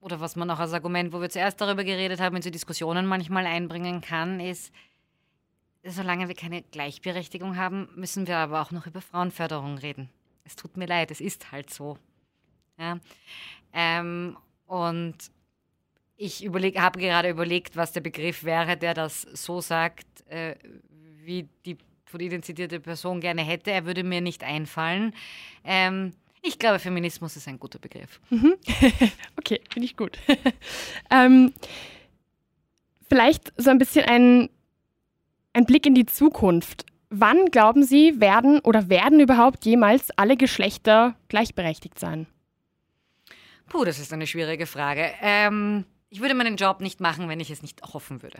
oder 0.01 0.19
was 0.19 0.36
man 0.36 0.49
auch 0.51 0.60
als 0.60 0.73
Argument, 0.73 1.13
wo 1.13 1.21
wir 1.21 1.29
zuerst 1.29 1.62
darüber 1.62 1.84
geredet 1.84 2.19
haben, 2.19 2.36
in 2.36 2.41
so 2.41 2.49
Diskussionen 2.49 3.05
manchmal 3.05 3.45
einbringen 3.45 4.01
kann, 4.01 4.39
ist, 4.39 4.71
solange 5.84 6.28
wir 6.28 6.36
keine 6.36 6.62
Gleichberechtigung 6.62 7.58
haben, 7.58 7.89
müssen 7.96 8.28
wir 8.28 8.38
aber 8.38 8.62
auch 8.62 8.72
noch 8.72 8.88
über 8.88 9.02
Frauenförderung 9.02 9.78
reden. 9.78 10.10
Es 10.44 10.56
tut 10.56 10.78
mir 10.78 10.86
leid, 10.86 11.12
es 11.12 11.22
ist 11.22 11.52
halt 11.52 11.70
so. 11.72 11.98
Ja? 12.78 13.00
Ähm, 13.74 14.38
und 14.67 15.15
ich 16.17 16.44
habe 16.46 17.00
gerade 17.00 17.30
überlegt, 17.30 17.76
was 17.76 17.91
der 17.91 18.02
Begriff 18.02 18.44
wäre, 18.44 18.78
der 18.78 18.94
das 18.94 19.22
so 19.22 19.60
sagt, 19.60 20.28
äh, 20.28 20.56
wie 21.24 21.48
die 21.65 21.78
von 22.06 22.20
Ihnen 22.20 22.44
zitierte 22.44 22.80
Person 22.80 23.22
gerne 23.22 23.41
hätte. 23.41 23.72
Er 23.72 23.86
würde 23.86 24.04
mir 24.04 24.22
nicht 24.22 24.44
einfallen. 24.44 25.13
Ähm, 25.63 26.13
ich 26.44 26.60
glaube, 26.60 26.80
Feminismus 26.80 27.38
ist 27.38 27.48
ein 27.48 27.60
guter 27.60 27.80
Begriff. 27.80 28.20
Mhm. 28.30 28.56
okay, 29.38 29.62
finde 29.72 29.86
ich 29.86 29.96
gut. 29.96 30.20
ähm, 31.10 31.54
vielleicht 33.08 33.54
so 33.58 33.70
ein 33.70 33.78
bisschen 33.78 34.06
ein, 34.06 34.50
ein 35.54 35.66
Blick 35.66 35.86
in 35.86 35.96
die 35.96 36.06
Zukunft. 36.06 36.86
Wann 37.10 37.48
glauben 37.48 37.84
Sie, 37.84 38.22
werden 38.22 38.60
oder 38.60 38.90
werden 38.90 39.20
überhaupt 39.20 39.66
jemals 39.66 40.10
alle 40.18 40.38
Geschlechter 40.38 41.16
gleichberechtigt 41.28 42.00
sein? 42.00 42.26
Puh, 43.68 43.84
das 43.84 44.00
ist 44.00 44.14
eine 44.14 44.28
schwierige 44.28 44.66
Frage. 44.66 45.12
Ähm, 45.22 45.86
ich 46.10 46.22
würde 46.22 46.36
meinen 46.36 46.56
Job 46.56 46.82
nicht 46.82 47.00
machen, 47.02 47.28
wenn 47.30 47.40
ich 47.40 47.52
es 47.52 47.62
nicht 47.62 47.82
hoffen 47.94 48.22
würde 48.22 48.40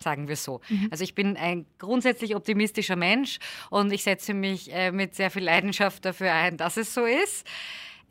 sagen 0.00 0.28
wir 0.28 0.36
so. 0.36 0.60
Mhm. 0.68 0.88
Also 0.90 1.04
ich 1.04 1.14
bin 1.14 1.36
ein 1.36 1.66
grundsätzlich 1.78 2.36
optimistischer 2.36 2.96
Mensch 2.96 3.38
und 3.70 3.92
ich 3.92 4.02
setze 4.02 4.34
mich 4.34 4.72
äh, 4.72 4.92
mit 4.92 5.14
sehr 5.14 5.30
viel 5.30 5.44
Leidenschaft 5.44 6.04
dafür 6.04 6.32
ein, 6.32 6.56
dass 6.56 6.76
es 6.76 6.94
so 6.94 7.04
ist. 7.04 7.46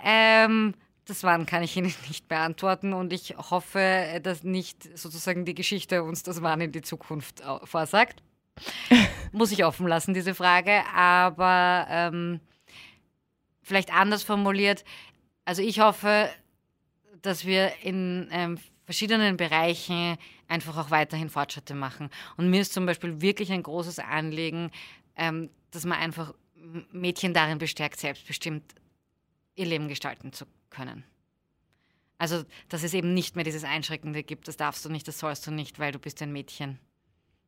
Ähm, 0.04 0.74
das 1.08 1.24
Wann 1.24 1.46
kann 1.46 1.64
ich 1.64 1.76
Ihnen 1.78 1.94
nicht 2.08 2.28
beantworten 2.28 2.94
und 2.94 3.14
ich 3.14 3.36
hoffe, 3.38 4.20
dass 4.22 4.44
nicht 4.44 4.98
sozusagen 4.98 5.46
die 5.46 5.56
Geschichte 5.56 6.04
uns 6.04 6.24
das 6.24 6.42
Wann 6.42 6.62
in 6.62 6.72
die 6.72 6.82
Zukunft 6.82 7.42
vorsagt. 7.64 8.22
Muss 9.32 9.52
ich 9.52 9.64
offen 9.64 9.88
lassen, 9.88 10.14
diese 10.14 10.36
Frage. 10.36 10.84
Aber 10.94 11.88
ähm, 11.90 12.40
vielleicht 13.62 13.94
anders 13.94 14.24
formuliert. 14.24 14.84
Also 15.46 15.62
ich 15.62 15.80
hoffe, 15.80 16.30
dass 17.22 17.46
wir 17.46 17.72
in 17.84 18.28
ähm, 18.32 18.60
verschiedenen 18.86 19.38
Bereichen 19.38 20.18
einfach 20.48 20.78
auch 20.78 20.92
weiterhin 20.92 21.30
Fortschritte 21.30 21.76
machen. 21.76 22.10
Und 22.36 22.50
mir 22.50 22.62
ist 22.62 22.74
zum 22.74 22.86
Beispiel 22.86 23.22
wirklich 23.22 23.52
ein 23.52 23.64
großes 23.64 24.00
Anliegen, 24.00 24.72
ähm, 25.16 25.50
dass 25.72 25.86
man 25.86 26.00
einfach 26.00 26.34
Mädchen 26.92 27.34
darin 27.34 27.60
bestärkt, 27.60 28.00
selbstbestimmt 28.00 28.76
ihr 29.56 29.66
Leben 29.66 29.88
gestalten 29.88 30.34
zu 30.34 30.46
können. 30.70 31.04
Also, 32.18 32.44
dass 32.70 32.84
es 32.84 32.94
eben 32.94 33.14
nicht 33.14 33.36
mehr 33.36 33.46
dieses 33.46 33.64
Einschränkende 33.64 34.24
gibt, 34.24 34.48
das 34.48 34.58
darfst 34.58 34.84
du 34.84 34.90
nicht, 34.90 35.08
das 35.08 35.20
sollst 35.20 35.46
du 35.46 35.52
nicht, 35.52 35.80
weil 35.80 35.92
du 35.92 36.00
bist 36.00 36.22
ein 36.22 36.32
Mädchen. 36.32 36.80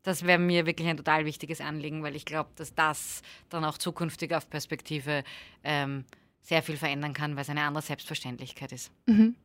Das 0.04 0.26
wäre 0.26 0.40
mir 0.40 0.66
wirklich 0.66 0.88
ein 0.88 0.98
total 0.98 1.26
wichtiges 1.26 1.60
Anliegen, 1.60 2.04
weil 2.04 2.16
ich 2.16 2.26
glaube, 2.26 2.52
dass 2.56 2.74
das 2.74 3.22
dann 3.50 3.66
auch 3.66 3.78
zukünftig 3.78 4.34
auf 4.34 4.50
Perspektive 4.50 5.24
ähm, 5.64 6.06
sehr 6.42 6.64
viel 6.64 6.78
verändern 6.78 7.14
kann, 7.14 7.36
weil 7.36 7.42
es 7.42 7.50
eine 7.50 7.64
andere 7.64 7.84
Selbstverständlichkeit 7.84 8.72
ist. 8.72 8.92
Mhm. 9.08 9.36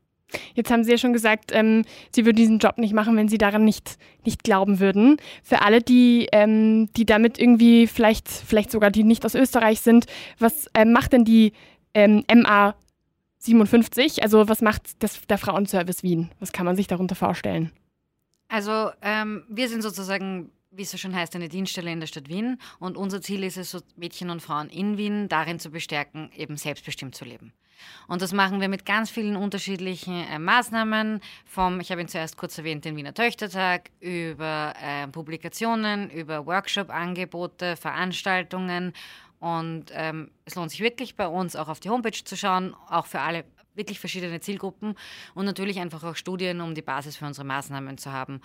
Jetzt 0.54 0.70
haben 0.70 0.84
Sie 0.84 0.90
ja 0.90 0.98
schon 0.98 1.12
gesagt, 1.12 1.50
ähm, 1.52 1.84
Sie 2.10 2.24
würden 2.24 2.36
diesen 2.36 2.58
Job 2.58 2.78
nicht 2.78 2.94
machen, 2.94 3.16
wenn 3.16 3.28
Sie 3.28 3.38
daran 3.38 3.64
nicht, 3.64 3.98
nicht 4.24 4.42
glauben 4.42 4.80
würden. 4.80 5.18
Für 5.42 5.62
alle, 5.62 5.80
die, 5.80 6.28
ähm, 6.32 6.88
die 6.96 7.04
damit 7.04 7.38
irgendwie 7.38 7.86
vielleicht, 7.86 8.28
vielleicht 8.28 8.70
sogar 8.70 8.90
die 8.90 9.04
nicht 9.04 9.24
aus 9.24 9.34
Österreich 9.34 9.80
sind, 9.80 10.06
was 10.38 10.66
ähm, 10.74 10.92
macht 10.92 11.12
denn 11.12 11.24
die 11.24 11.52
MA 11.96 12.74
57? 13.44 14.22
Also 14.22 14.48
was 14.48 14.62
macht 14.62 15.02
das, 15.02 15.20
der 15.26 15.38
Frauenservice 15.38 16.02
Wien? 16.02 16.30
Was 16.40 16.52
kann 16.52 16.66
man 16.66 16.76
sich 16.76 16.86
darunter 16.86 17.14
vorstellen? 17.14 17.70
Also 18.48 18.90
ähm, 19.02 19.44
wir 19.48 19.68
sind 19.68 19.82
sozusagen 19.82 20.50
wie 20.76 20.82
es 20.82 20.90
so 20.90 20.98
schon 20.98 21.14
heißt, 21.14 21.34
eine 21.36 21.48
Dienststelle 21.48 21.92
in 21.92 22.00
der 22.00 22.06
Stadt 22.06 22.28
Wien. 22.28 22.58
Und 22.78 22.96
unser 22.96 23.20
Ziel 23.22 23.44
ist 23.44 23.56
es, 23.56 23.76
Mädchen 23.96 24.30
und 24.30 24.42
Frauen 24.42 24.68
in 24.68 24.96
Wien 24.98 25.28
darin 25.28 25.58
zu 25.58 25.70
bestärken, 25.70 26.30
eben 26.36 26.56
selbstbestimmt 26.56 27.14
zu 27.14 27.24
leben. 27.24 27.52
Und 28.08 28.22
das 28.22 28.32
machen 28.32 28.60
wir 28.60 28.68
mit 28.68 28.86
ganz 28.86 29.10
vielen 29.10 29.36
unterschiedlichen 29.36 30.24
äh, 30.28 30.38
Maßnahmen, 30.38 31.20
vom, 31.44 31.80
ich 31.80 31.90
habe 31.90 32.00
ihn 32.00 32.08
zuerst 32.08 32.36
kurz 32.36 32.56
erwähnt, 32.56 32.84
den 32.84 32.96
Wiener 32.96 33.14
Töchtertag, 33.14 33.90
über 34.00 34.74
äh, 34.80 35.06
Publikationen, 35.08 36.08
über 36.10 36.46
Workshop-Angebote, 36.46 37.76
Veranstaltungen. 37.76 38.92
Und 39.44 39.90
ähm, 39.92 40.30
es 40.46 40.54
lohnt 40.54 40.70
sich 40.70 40.80
wirklich 40.80 41.16
bei 41.16 41.28
uns 41.28 41.54
auch 41.54 41.68
auf 41.68 41.78
die 41.78 41.90
Homepage 41.90 42.24
zu 42.24 42.34
schauen, 42.34 42.74
auch 42.88 43.04
für 43.04 43.20
alle 43.20 43.44
wirklich 43.74 44.00
verschiedene 44.00 44.40
Zielgruppen 44.40 44.94
und 45.34 45.44
natürlich 45.44 45.80
einfach 45.80 46.02
auch 46.02 46.16
Studien, 46.16 46.62
um 46.62 46.74
die 46.74 46.80
Basis 46.80 47.18
für 47.18 47.26
unsere 47.26 47.46
Maßnahmen 47.46 47.98
zu 47.98 48.10
haben. 48.10 48.40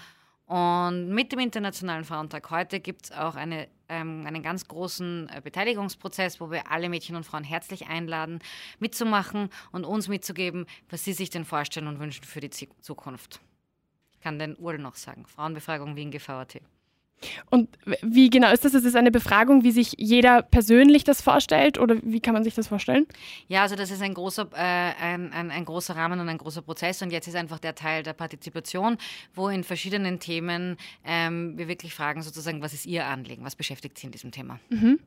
Und 0.45 1.07
mit 1.07 1.31
dem 1.31 1.39
Internationalen 1.39 2.03
Frauentag 2.03 2.51
heute 2.51 2.81
gibt 2.81 3.05
es 3.05 3.11
auch 3.13 3.35
eine, 3.35 3.69
ähm, 3.87 4.25
einen 4.27 4.43
ganz 4.43 4.67
großen 4.67 5.29
äh, 5.29 5.39
Beteiligungsprozess, 5.41 6.41
wo 6.41 6.51
wir 6.51 6.69
alle 6.69 6.89
Mädchen 6.89 7.15
und 7.15 7.23
Frauen 7.23 7.45
herzlich 7.45 7.87
einladen, 7.87 8.39
mitzumachen 8.79 9.51
und 9.71 9.85
uns 9.85 10.09
mitzugeben, 10.09 10.65
was 10.89 11.05
sie 11.05 11.13
sich 11.13 11.29
denn 11.29 11.45
vorstellen 11.45 11.87
und 11.87 12.01
wünschen 12.01 12.25
für 12.25 12.41
die 12.41 12.49
Zukunft. 12.49 13.39
Ich 14.11 14.19
kann 14.19 14.37
den 14.37 14.57
URL 14.57 14.79
noch 14.79 14.95
sagen, 14.95 15.25
Frauenbefragung 15.27 15.95
Wien 15.95 16.11
GVAT. 16.11 16.59
Und 17.49 17.69
wie 18.01 18.29
genau 18.29 18.51
ist 18.51 18.65
das? 18.65 18.73
Ist 18.73 18.85
es 18.85 18.95
eine 18.95 19.11
Befragung, 19.11 19.63
wie 19.63 19.71
sich 19.71 19.93
jeder 19.97 20.41
persönlich 20.41 21.03
das 21.03 21.21
vorstellt 21.21 21.77
oder 21.77 21.97
wie 22.03 22.19
kann 22.19 22.33
man 22.33 22.43
sich 22.43 22.55
das 22.55 22.67
vorstellen? 22.67 23.05
Ja, 23.47 23.63
also 23.63 23.75
das 23.75 23.91
ist 23.91 24.01
ein 24.01 24.13
großer, 24.13 24.49
äh, 24.53 24.57
ein, 24.57 25.31
ein, 25.33 25.51
ein, 25.51 25.65
großer 25.65 25.95
Rahmen 25.95 26.19
und 26.19 26.29
ein 26.29 26.37
großer 26.37 26.61
Prozess 26.61 27.01
und 27.01 27.11
jetzt 27.11 27.27
ist 27.27 27.35
einfach 27.35 27.59
der 27.59 27.75
Teil 27.75 28.03
der 28.03 28.13
Partizipation, 28.13 28.97
wo 29.33 29.49
in 29.49 29.63
verschiedenen 29.63 30.19
Themen 30.19 30.77
ähm, 31.05 31.57
wir 31.57 31.67
wirklich 31.67 31.93
fragen 31.93 32.21
sozusagen, 32.21 32.61
was 32.61 32.73
ist 32.73 32.85
Ihr 32.85 33.05
Anliegen, 33.05 33.43
was 33.43 33.55
beschäftigt 33.55 33.97
Sie 33.97 34.05
in 34.05 34.11
diesem 34.11 34.31
Thema? 34.31 34.59
Mhm. 34.69 34.99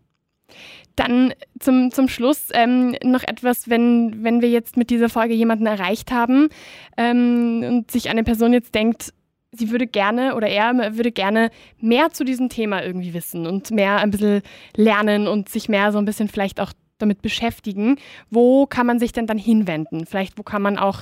Dann 0.96 1.32
zum, 1.58 1.90
zum 1.90 2.08
Schluss 2.08 2.48
ähm, 2.52 2.94
noch 3.02 3.22
etwas, 3.22 3.70
wenn, 3.70 4.22
wenn 4.22 4.42
wir 4.42 4.50
jetzt 4.50 4.76
mit 4.76 4.90
dieser 4.90 5.08
Folge 5.08 5.32
jemanden 5.32 5.66
erreicht 5.66 6.10
haben 6.10 6.48
ähm, 6.96 7.62
und 7.66 7.90
sich 7.90 8.10
eine 8.10 8.24
Person 8.24 8.52
jetzt 8.52 8.74
denkt, 8.74 9.14
sie 9.52 9.70
würde 9.70 9.86
gerne 9.86 10.34
oder 10.34 10.48
er 10.48 10.96
würde 10.96 11.12
gerne 11.12 11.50
mehr 11.78 12.10
zu 12.10 12.24
diesem 12.24 12.48
Thema 12.48 12.82
irgendwie 12.82 13.14
wissen 13.14 13.46
und 13.46 13.70
mehr 13.70 13.98
ein 13.98 14.10
bisschen 14.10 14.42
lernen 14.76 15.28
und 15.28 15.48
sich 15.48 15.68
mehr 15.68 15.92
so 15.92 15.98
ein 15.98 16.04
bisschen 16.04 16.28
vielleicht 16.28 16.58
auch 16.58 16.72
damit 16.98 17.20
beschäftigen. 17.20 17.96
Wo 18.30 18.66
kann 18.66 18.86
man 18.86 18.98
sich 18.98 19.12
denn 19.12 19.26
dann 19.26 19.38
hinwenden? 19.38 20.06
Vielleicht, 20.06 20.38
wo 20.38 20.42
kann 20.42 20.62
man 20.62 20.78
auch, 20.78 21.00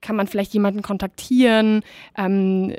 kann 0.00 0.16
man 0.16 0.28
vielleicht 0.28 0.54
jemanden 0.54 0.82
kontaktieren? 0.82 1.82
Ähm, 2.16 2.72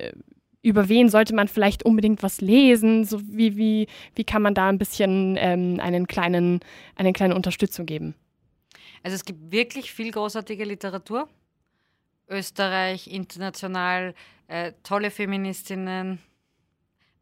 über 0.61 0.89
wen 0.89 1.09
sollte 1.09 1.35
man 1.35 1.47
vielleicht 1.47 1.83
unbedingt 1.83 2.23
was 2.23 2.41
lesen? 2.41 3.05
So 3.05 3.21
wie, 3.23 3.57
wie, 3.57 3.87
wie 4.15 4.23
kann 4.23 4.41
man 4.41 4.53
da 4.53 4.69
ein 4.69 4.77
bisschen 4.77 5.37
ähm, 5.39 5.79
einen 5.79 6.07
kleinen, 6.07 6.61
eine 6.95 7.13
kleine 7.13 7.35
Unterstützung 7.35 7.85
geben? 7.85 8.15
Also 9.03 9.15
es 9.15 9.23
gibt 9.23 9.51
wirklich 9.51 9.93
viel 9.93 10.11
großartige 10.11 10.65
Literatur. 10.65 11.29
Österreich, 12.29 13.07
international, 13.07 14.13
äh, 14.47 14.73
tolle 14.83 15.11
Feministinnen, 15.11 16.19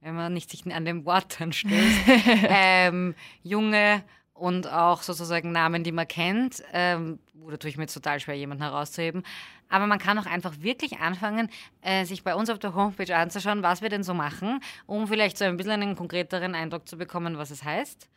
wenn 0.01 0.15
man 0.15 0.33
nicht 0.33 0.49
sich 0.49 0.65
an 0.73 0.85
den 0.85 1.05
Worten 1.05 1.53
stößt, 1.53 2.01
ähm, 2.47 3.15
junge 3.43 4.03
und 4.33 4.71
auch 4.71 5.01
sozusagen 5.01 5.51
Namen, 5.51 5.83
die 5.83 5.91
man 5.91 6.07
kennt. 6.07 6.63
Ähm, 6.71 7.19
oder 7.43 7.57
tue 7.57 7.69
ich 7.69 7.77
mir 7.77 7.87
total 7.87 8.19
schwer, 8.19 8.35
jemanden 8.35 8.63
herauszuheben. 8.63 9.23
Aber 9.69 9.87
man 9.87 9.99
kann 9.99 10.17
auch 10.19 10.25
einfach 10.25 10.61
wirklich 10.61 10.99
anfangen, 10.99 11.49
äh, 11.81 12.05
sich 12.05 12.23
bei 12.23 12.35
uns 12.35 12.49
auf 12.49 12.59
der 12.59 12.75
Homepage 12.75 13.15
anzuschauen, 13.15 13.63
was 13.63 13.81
wir 13.81 13.89
denn 13.89 14.03
so 14.03 14.13
machen, 14.13 14.61
um 14.85 15.07
vielleicht 15.07 15.37
so 15.37 15.45
ein 15.45 15.57
bisschen 15.57 15.73
einen 15.73 15.95
konkreteren 15.95 16.55
Eindruck 16.55 16.87
zu 16.87 16.97
bekommen, 16.97 17.37
was 17.37 17.51
es 17.51 17.63
heißt. 17.63 18.09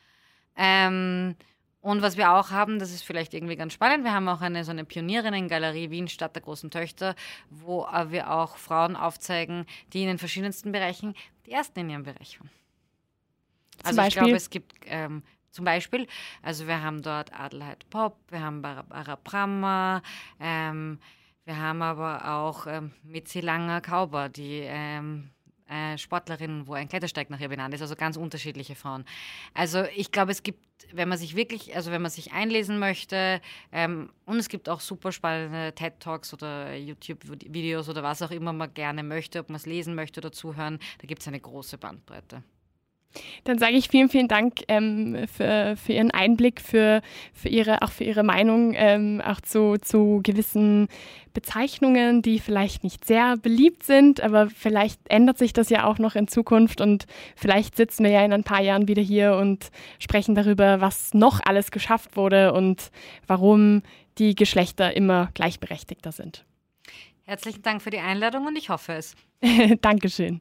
Ähm, 0.57 1.37
und 1.81 2.03
was 2.03 2.17
wir 2.17 2.33
auch 2.33 2.51
haben, 2.51 2.79
das 2.79 2.93
ist 2.93 3.03
vielleicht 3.03 3.33
irgendwie 3.33 3.57
ganz 3.57 3.73
spannend, 3.73 4.05
wir 4.05 4.13
haben 4.13 4.29
auch 4.29 4.43
eine 4.43 4.65
so 4.65 4.71
eine 4.71 4.85
Pionierinnen-Galerie 4.85 5.91
Wien 5.91 6.09
Stadt 6.09 6.35
der 6.35 6.43
großen 6.43 6.71
Töchter, 6.71 7.15
wo 7.49 7.87
äh, 7.87 8.11
wir 8.11 8.31
auch 8.31 8.57
Frauen 8.57 8.97
aufzeigen, 8.97 9.67
die 9.93 10.03
in 10.03 10.09
den 10.09 10.19
verschiedensten 10.19 10.73
Bereichen 10.73 11.15
die 11.47 11.53
ersten 11.53 11.81
in 11.81 11.91
ihrem 11.91 12.03
Bereich 12.03 12.39
waren. 12.39 12.51
Also 13.83 14.03
ich 14.03 14.15
glaube, 14.15 14.33
es 14.33 14.51
gibt 14.51 14.75
ähm, 14.87 15.23
zum 15.51 15.65
Beispiel, 15.65 16.07
also 16.43 16.67
wir 16.67 16.83
haben 16.83 17.03
dort 17.03 17.33
Adelheid 17.33 17.89
Pop, 17.89 18.19
wir 18.29 18.41
haben 18.41 18.61
Barbara 18.61 19.17
Brammer, 19.23 20.03
ähm, 20.39 20.99
wir 21.47 21.57
haben 21.57 21.81
aber 21.81 22.31
auch 22.31 22.67
ähm, 22.67 22.93
Mitzi 23.03 23.41
Langer-Kauber, 23.41 24.29
die 24.29 24.61
ähm, 24.65 25.31
äh, 25.71 25.97
Sportlerin, 25.99 26.67
wo 26.67 26.75
ein 26.75 26.89
Klettersteig 26.89 27.31
nach 27.31 27.41
ihr 27.41 27.49
benannt 27.49 27.75
ist, 27.75 27.83
also 27.83 27.97
ganz 27.97 28.17
unterschiedliche 28.17 28.75
Frauen. 28.75 29.05
Also 29.55 29.85
ich 29.95 30.11
glaube, 30.13 30.33
es 30.33 30.43
gibt, 30.43 30.59
wenn 30.93 31.09
man 31.09 31.19
sich 31.19 31.37
wirklich, 31.37 31.75
also 31.75 31.91
wenn 31.91 32.03
man 32.03 32.11
sich 32.11 32.33
einlesen 32.33 32.79
möchte, 32.79 33.41
ähm, 33.73 34.11
und 34.27 34.39
es 34.39 34.49
gibt 34.49 34.69
auch 34.69 34.81
super 34.81 35.13
spannende 35.13 35.73
TED-Talks 35.75 36.33
oder 36.35 36.75
YouTube-Videos 36.75 37.89
oder 37.89 38.03
was 38.03 38.23
auch 38.23 38.31
immer 38.31 38.53
man 38.53 38.75
gerne 38.75 39.03
möchte, 39.03 39.41
ob 39.41 39.49
man 39.49 39.57
es 39.57 39.67
lesen 39.67 39.95
möchte 39.95 40.21
oder 40.21 40.33
zuhören, 40.33 40.79
da 40.99 41.07
gibt 41.07 41.23
es 41.23 41.29
eine 41.29 41.41
große 41.41 41.79
Bandbreite. 41.79 42.43
Dann 43.45 43.59
sage 43.59 43.75
ich 43.75 43.89
vielen, 43.89 44.09
vielen 44.09 44.29
Dank 44.29 44.61
ähm, 44.69 45.27
für, 45.33 45.77
für 45.77 45.93
Ihren 45.93 46.11
Einblick, 46.11 46.61
für, 46.61 47.03
für 47.33 47.49
Ihre, 47.49 47.83
auch 47.83 47.91
für 47.91 48.05
Ihre 48.05 48.23
Meinung, 48.23 48.75
ähm, 48.77 49.21
auch 49.25 49.41
zu, 49.41 49.77
zu 49.81 50.21
gewissen 50.23 50.89
Bezeichnungen, 51.33 52.23
die 52.23 52.39
vielleicht 52.39 52.85
nicht 52.85 53.05
sehr 53.05 53.37
beliebt 53.37 53.85
sind, 53.85 54.21
aber 54.21 54.49
vielleicht 54.49 55.01
ändert 55.09 55.39
sich 55.39 55.53
das 55.53 55.71
ja 55.71 55.85
auch 55.85 55.99
noch 55.99 56.15
in 56.15 56.29
Zukunft 56.29 56.81
und 56.81 57.07
vielleicht 57.37 57.77
sitzen 57.77 58.05
wir 58.05 58.11
ja 58.11 58.25
in 58.25 58.33
ein 58.33 58.45
paar 58.45 58.63
Jahren 58.63 58.89
wieder 58.89 59.03
hier 59.03 59.37
und 59.37 59.71
sprechen 59.99 60.35
darüber, 60.35 60.81
was 60.81 61.15
noch 61.15 61.41
alles 61.45 61.71
geschafft 61.71 62.17
wurde 62.17 62.53
und 62.53 62.91
warum 63.27 63.83
die 64.19 64.35
Geschlechter 64.35 64.95
immer 64.97 65.31
gleichberechtigter 65.35 66.13
sind. 66.13 66.45
Herzlichen 67.25 67.63
Dank 67.63 67.81
für 67.81 67.91
die 67.91 67.99
Einladung 68.01 68.47
und 68.47 68.57
ich 68.57 68.71
hoffe 68.71 68.95
es. 68.95 69.15
Dankeschön. 69.81 70.41